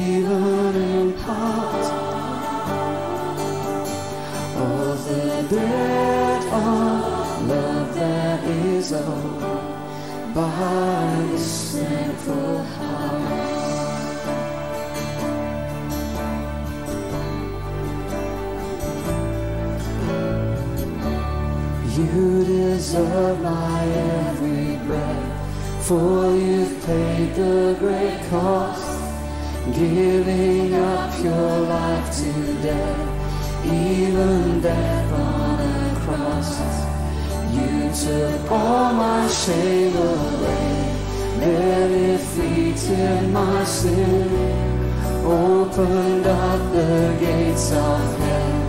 this 10.61 11.75
thankful 11.75 12.63
heart. 12.63 13.21
You 21.97 22.45
deserve 22.45 23.41
my 23.41 23.83
every 23.85 24.77
breath, 24.85 25.87
for 25.87 26.35
you've 26.35 26.85
paid 26.85 27.33
the 27.35 27.75
great 27.79 28.19
cost, 28.29 29.01
giving 29.73 30.75
up 30.75 31.23
your 31.23 31.59
life 31.61 32.17
to 32.17 32.33
death, 32.61 33.65
even 33.65 34.61
death 34.61 35.11
on 35.13 35.59
a 35.59 35.99
cross. 36.01 36.90
Took 38.01 38.49
all 38.51 38.93
my 38.93 39.27
shame 39.27 39.95
away, 39.95 40.97
there 41.37 42.17
defeated 42.17 43.29
my 43.29 43.63
sin, 43.63 44.27
opened 45.23 46.25
up 46.25 46.71
the 46.73 47.15
gates 47.19 47.71
of 47.71 48.17
hell, 48.17 48.61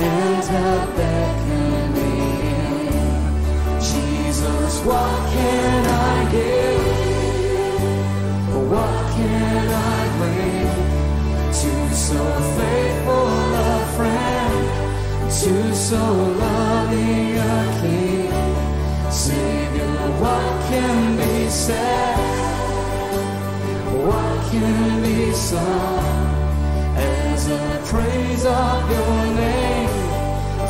and 0.00 0.44
have 0.44 0.96
beckoned 0.96 1.94
me 1.94 2.12
in. 2.50 3.80
Jesus, 3.80 4.80
what 4.84 5.30
can 5.30 5.86
I 5.86 6.30
give? 6.32 6.82
What 8.68 9.12
can 9.14 9.68
I 9.68 10.08
bring 10.18 10.66
to 11.60 11.72
so 11.94 12.22
faithful 12.58 13.28
a 13.54 13.78
friend, 13.96 14.64
to 15.40 15.54
so 15.72 16.02
loving 16.42 17.38
a 17.38 17.80
King? 17.80 18.21
Savior, 19.12 19.94
what 20.22 20.68
can 20.70 21.16
be 21.18 21.48
said? 21.50 22.16
What 24.06 24.50
can 24.50 25.02
be 25.02 25.32
sung 25.32 26.32
as 26.96 27.48
a 27.48 27.82
praise 27.84 28.44
of 28.46 28.90
your 28.90 29.34
name 29.36 29.88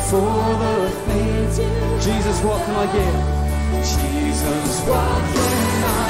for 0.09 0.35
the 0.63 0.89
things 1.07 1.55
Jesus, 2.05 2.43
what 2.43 2.61
can 2.65 2.75
I 2.75 2.85
give? 2.91 3.83
Jesus, 3.83 4.81
what 4.87 5.21
can 5.33 5.83
I 5.85 6.02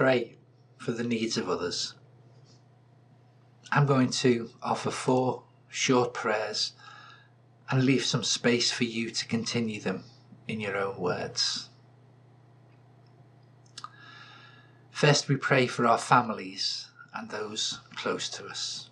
pray 0.00 0.34
for 0.78 0.92
the 0.92 1.04
needs 1.04 1.36
of 1.36 1.46
others. 1.46 1.92
I'm 3.70 3.84
going 3.84 4.08
to 4.24 4.48
offer 4.62 4.90
four 4.90 5.42
short 5.68 6.14
prayers 6.14 6.72
and 7.68 7.84
leave 7.84 8.06
some 8.06 8.24
space 8.24 8.72
for 8.72 8.84
you 8.84 9.10
to 9.10 9.26
continue 9.26 9.78
them 9.78 10.04
in 10.48 10.58
your 10.58 10.78
own 10.78 10.96
words. 10.96 11.68
First, 14.90 15.28
we 15.28 15.36
pray 15.36 15.66
for 15.66 15.86
our 15.86 15.98
families 15.98 16.88
and 17.12 17.28
those 17.28 17.80
close 17.94 18.30
to 18.30 18.46
us. 18.46 18.88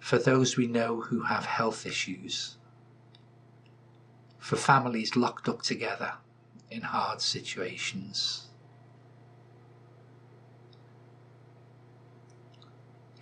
For 0.00 0.18
those 0.18 0.56
we 0.56 0.66
know 0.66 1.02
who 1.02 1.20
have 1.20 1.44
health 1.44 1.86
issues. 1.86 2.56
For 4.40 4.56
families 4.56 5.14
locked 5.14 5.48
up 5.48 5.62
together 5.62 6.14
in 6.72 6.82
hard 6.82 7.20
situations. 7.20 8.48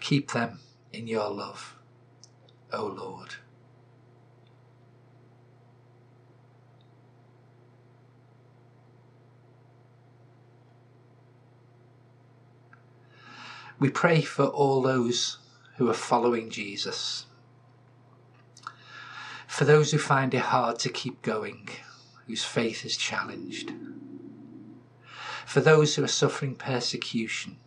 Keep 0.08 0.30
them 0.30 0.60
in 0.90 1.06
your 1.06 1.28
love, 1.28 1.76
O 2.72 2.86
Lord. 2.86 3.34
We 13.78 13.90
pray 13.90 14.22
for 14.22 14.46
all 14.46 14.80
those 14.80 15.36
who 15.76 15.90
are 15.90 15.92
following 15.92 16.48
Jesus. 16.48 17.26
For 19.46 19.66
those 19.66 19.90
who 19.92 19.98
find 19.98 20.32
it 20.32 20.38
hard 20.38 20.78
to 20.78 20.88
keep 20.88 21.20
going, 21.20 21.68
whose 22.26 22.44
faith 22.44 22.86
is 22.86 22.96
challenged. 22.96 23.74
For 25.44 25.60
those 25.60 25.96
who 25.96 26.04
are 26.04 26.08
suffering 26.08 26.54
persecution. 26.54 27.58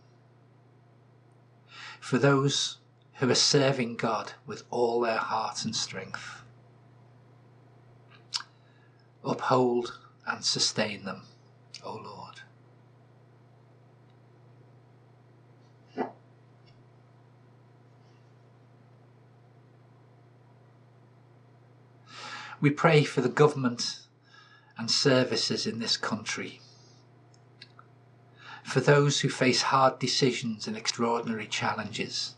For 2.02 2.18
those 2.18 2.78
who 3.14 3.30
are 3.30 3.34
serving 3.34 3.94
God 3.94 4.32
with 4.44 4.64
all 4.70 5.00
their 5.00 5.18
heart 5.18 5.64
and 5.64 5.74
strength. 5.74 6.42
Uphold 9.24 10.00
and 10.26 10.44
sustain 10.44 11.04
them, 11.04 11.22
O 11.84 11.94
Lord. 11.94 12.40
We 22.60 22.70
pray 22.70 23.04
for 23.04 23.20
the 23.20 23.28
government 23.28 24.00
and 24.76 24.90
services 24.90 25.68
in 25.68 25.78
this 25.78 25.96
country, 25.96 26.61
for 28.62 28.80
those 28.80 29.20
who 29.20 29.28
face 29.28 29.62
hard 29.62 29.98
decisions 29.98 30.66
and 30.66 30.76
extraordinary 30.76 31.46
challenges, 31.46 32.36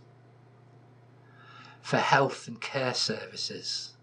for 1.81 1.99
health 1.99 2.49
and 2.49 2.61
care 2.61 2.95
services, 2.95 3.95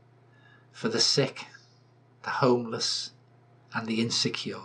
for 0.72 0.88
the 0.88 1.00
sick, 1.00 1.48
the 2.24 2.30
homeless, 2.30 3.12
and 3.74 3.88
the 3.88 4.02
insecure. 4.02 4.60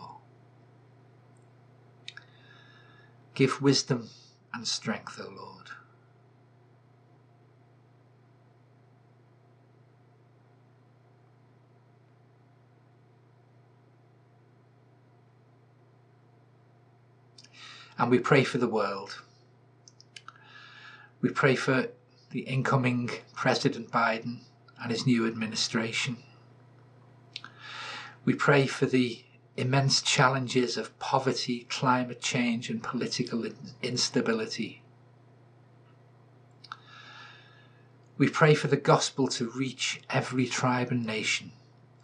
Give 3.34 3.60
wisdom 3.60 4.08
and 4.52 4.66
strength, 4.66 5.20
O 5.20 5.28
Lord. 5.28 5.70
And 17.98 18.10
we 18.10 18.18
pray 18.18 18.44
for 18.44 18.58
the 18.58 18.68
world. 18.68 19.22
We 21.20 21.30
pray 21.30 21.56
for 21.56 21.88
the 22.30 22.40
incoming 22.40 23.10
President 23.34 23.90
Biden 23.90 24.40
and 24.82 24.90
his 24.90 25.06
new 25.06 25.26
administration. 25.26 26.18
We 28.24 28.34
pray 28.34 28.66
for 28.66 28.86
the 28.86 29.22
immense 29.56 30.02
challenges 30.02 30.76
of 30.76 30.98
poverty, 30.98 31.66
climate 31.70 32.20
change, 32.20 32.68
and 32.68 32.82
political 32.82 33.44
instability. 33.82 34.82
We 38.18 38.28
pray 38.28 38.54
for 38.54 38.68
the 38.68 38.76
gospel 38.76 39.28
to 39.28 39.50
reach 39.50 40.00
every 40.10 40.46
tribe 40.46 40.90
and 40.90 41.04
nation 41.04 41.52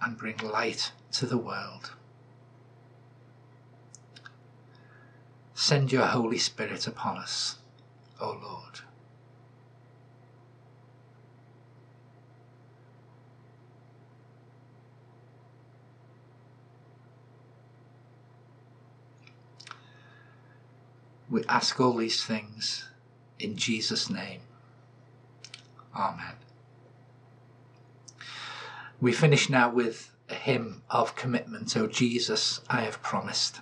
and 0.01 0.17
bring 0.17 0.37
light 0.39 0.93
to 1.13 1.27
the 1.27 1.39
world. 1.39 1.93
Send 5.63 5.93
your 5.93 6.07
Holy 6.07 6.39
Spirit 6.39 6.89
upon 6.89 7.19
us, 7.19 7.59
O 8.21 8.37
Lord. 8.43 8.81
We 21.31 21.45
ask 21.49 21.79
all 21.79 21.97
these 21.97 22.25
things 22.25 22.89
in 23.39 23.55
Jesus' 23.55 24.11
name. 24.11 24.41
Amen. 25.95 26.35
We 29.01 29.13
finish 29.13 29.49
now 29.49 29.71
with 29.71 30.11
a 30.29 30.35
hymn 30.35 30.83
of 30.91 31.15
commitment. 31.15 31.77
O 31.77 31.87
Jesus, 31.87 32.63
I 32.69 32.81
have 32.81 33.01
promised. 33.01 33.61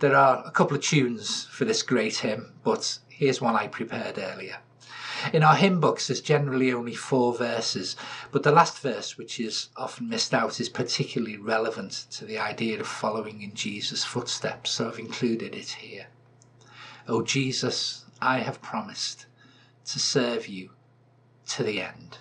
There 0.00 0.16
are 0.16 0.42
a 0.46 0.50
couple 0.50 0.78
of 0.78 0.82
tunes 0.82 1.44
for 1.50 1.66
this 1.66 1.82
great 1.82 2.16
hymn, 2.16 2.54
but 2.64 3.00
here's 3.10 3.42
one 3.42 3.54
I 3.54 3.66
prepared 3.66 4.18
earlier. 4.18 4.60
In 5.30 5.42
our 5.42 5.54
hymn 5.54 5.78
books, 5.78 6.06
there's 6.06 6.22
generally 6.22 6.72
only 6.72 6.94
four 6.94 7.34
verses, 7.34 7.96
but 8.32 8.42
the 8.42 8.50
last 8.50 8.78
verse, 8.78 9.18
which 9.18 9.38
is 9.38 9.68
often 9.76 10.08
missed 10.08 10.32
out, 10.32 10.58
is 10.58 10.70
particularly 10.70 11.36
relevant 11.36 12.06
to 12.12 12.24
the 12.24 12.38
idea 12.38 12.80
of 12.80 12.86
following 12.86 13.42
in 13.42 13.52
Jesus' 13.52 14.02
footsteps, 14.02 14.70
so 14.70 14.88
I've 14.88 14.98
included 14.98 15.54
it 15.54 15.68
here. 15.68 16.06
O 17.06 17.20
Jesus, 17.20 18.06
I 18.22 18.38
have 18.38 18.62
promised 18.62 19.26
to 19.84 19.98
serve 19.98 20.48
you 20.48 20.70
to 21.48 21.62
the 21.62 21.82
end. 21.82 22.16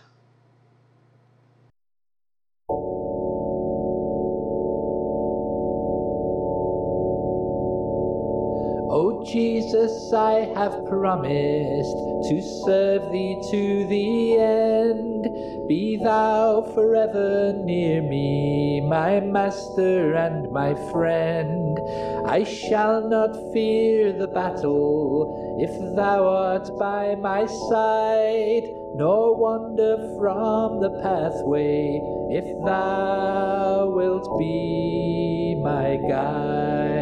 O 9.02 9.24
Jesus, 9.24 10.12
I 10.12 10.52
have 10.56 10.86
promised 10.86 11.96
to 12.28 12.42
serve 12.66 13.10
thee 13.14 13.40
to 13.50 13.88
the 13.88 14.38
end. 14.38 15.24
Be 15.70 15.96
thou 15.96 16.64
forever 16.76 17.54
near 17.64 18.02
me, 18.02 18.82
my 18.82 19.22
master 19.22 20.16
and 20.16 20.52
my 20.52 20.74
friend. 20.92 21.80
I 22.28 22.44
shall 22.44 23.08
not 23.08 23.32
fear 23.54 24.12
the 24.12 24.28
battle 24.28 25.58
if 25.62 25.72
thou 25.96 26.28
art 26.28 26.70
by 26.78 27.16
my 27.16 27.46
side, 27.46 28.68
nor 28.96 29.38
wander 29.38 29.96
from 30.20 30.82
the 30.82 30.92
pathway 31.02 32.02
if 32.32 32.48
thou 32.66 33.94
wilt 33.96 34.28
be 34.38 35.58
my 35.64 35.96
guide. 35.96 36.99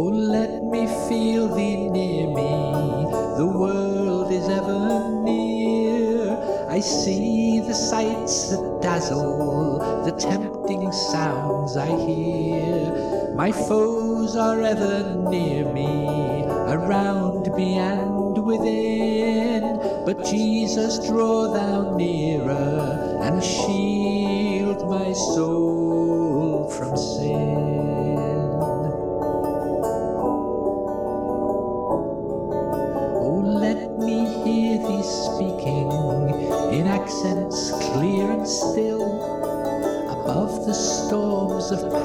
Oh, 0.00 0.04
let 0.04 0.62
me 0.62 0.86
feel 1.08 1.48
thee 1.48 1.88
near 1.90 2.28
me. 2.28 3.10
The 3.36 3.46
world 3.52 4.30
is 4.30 4.48
ever 4.48 5.10
near. 5.24 6.38
I 6.70 6.78
see 6.78 7.58
the 7.58 7.74
sights 7.74 8.50
that 8.50 8.78
dazzle, 8.80 10.04
the 10.04 10.12
tempting 10.12 10.92
sounds 10.92 11.76
I 11.76 11.88
hear. 12.06 13.32
My 13.34 13.50
foes 13.50 14.36
are 14.36 14.62
ever 14.62 15.16
near 15.28 15.64
me, 15.72 16.44
around 16.46 17.52
me 17.56 17.78
and 17.78 18.38
within. 18.46 19.80
But 20.06 20.24
Jesus, 20.24 21.04
draw 21.08 21.52
thou 21.52 21.96
nearer 21.96 23.18
and 23.20 23.42
shield 23.42 24.88
my 24.88 25.12
soul 25.12 25.87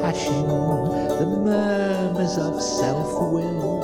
passion, 0.04 0.44
the 1.18 1.26
murmurs 1.26 2.38
of 2.38 2.62
self 2.62 3.08
will. 3.32 3.80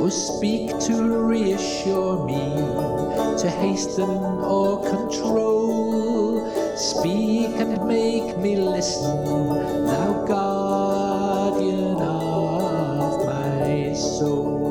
Oh, 0.00 0.08
speak 0.08 0.70
to 0.86 0.94
reassure 1.28 2.24
me, 2.24 2.44
to 3.42 3.50
hasten 3.50 4.08
or 4.08 4.80
control. 4.88 6.50
Speak 6.78 7.60
and 7.60 7.86
make 7.86 8.38
me 8.38 8.56
listen, 8.56 9.26
thou 9.84 10.24
guardian 10.26 12.00
of 12.00 13.26
my 13.26 13.92
soul. 13.92 14.64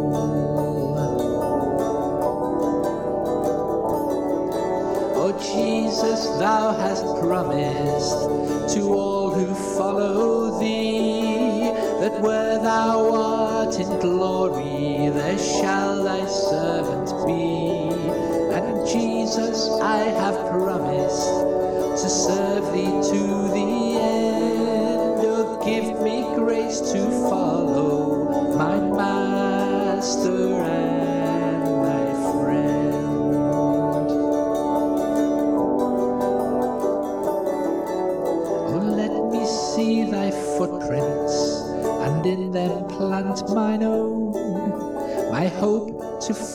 O 5.24 5.32
Jesus, 5.38 6.26
thou 6.40 6.74
hast 6.74 7.06
promised 7.22 8.74
to 8.74 8.92
all 8.92 9.30
who 9.30 9.54
follow 9.78 10.23
in 13.78 14.00
glory, 14.00 15.10
there 15.10 15.38
shall 15.38 16.04
thy 16.04 16.26
servant 16.26 17.10
be. 17.26 17.90
And 18.54 18.88
Jesus, 18.88 19.70
I 19.82 19.98
have 19.98 20.36
promised 20.52 21.28
to 22.04 22.10
serve 22.10 22.72
thee 22.74 23.02
to 23.12 23.23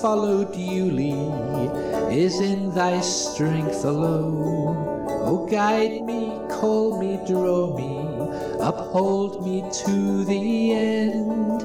follow 0.00 0.44
duly 0.44 1.12
is 2.14 2.40
in 2.40 2.72
thy 2.74 3.00
strength 3.00 3.84
alone. 3.84 4.76
Oh, 5.26 5.46
guide 5.50 6.02
me, 6.04 6.32
call 6.48 7.00
me, 7.00 7.18
draw 7.26 7.76
me, 7.76 7.98
uphold 8.60 9.44
me 9.44 9.62
to 9.84 10.24
the 10.24 10.72
end. 10.72 11.62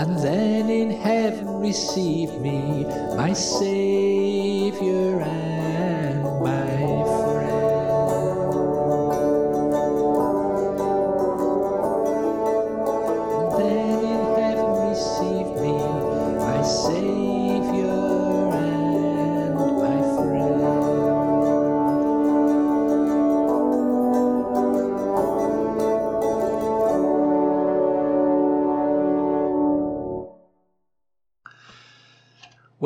and 0.00 0.18
then 0.18 0.70
in 0.70 0.90
heaven 0.90 1.60
receive 1.60 2.32
me, 2.40 2.84
my 3.16 3.32
Saviour 3.32 5.20
and 5.20 5.49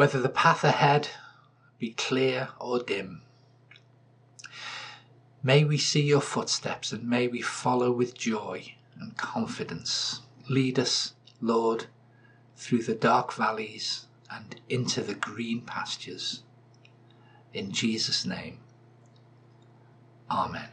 Whether 0.04 0.20
the 0.20 0.28
path 0.28 0.64
ahead 0.64 1.08
be 1.78 1.92
clear 1.92 2.50
or 2.60 2.78
dim, 2.78 3.22
may 5.42 5.64
we 5.64 5.78
see 5.78 6.02
your 6.02 6.20
footsteps 6.20 6.92
and 6.92 7.08
may 7.08 7.26
we 7.26 7.40
follow 7.40 7.90
with 7.90 8.12
joy 8.12 8.74
and 9.00 9.16
confidence. 9.16 10.20
Lead 10.46 10.78
us, 10.78 11.14
Lord, 11.40 11.86
through 12.54 12.82
the 12.82 12.94
dark 12.94 13.32
valleys 13.32 14.04
and 14.30 14.60
into 14.68 15.00
the 15.00 15.14
green 15.14 15.62
pastures. 15.62 16.42
In 17.54 17.72
Jesus' 17.72 18.26
name, 18.26 18.58
Amen. 20.30 20.68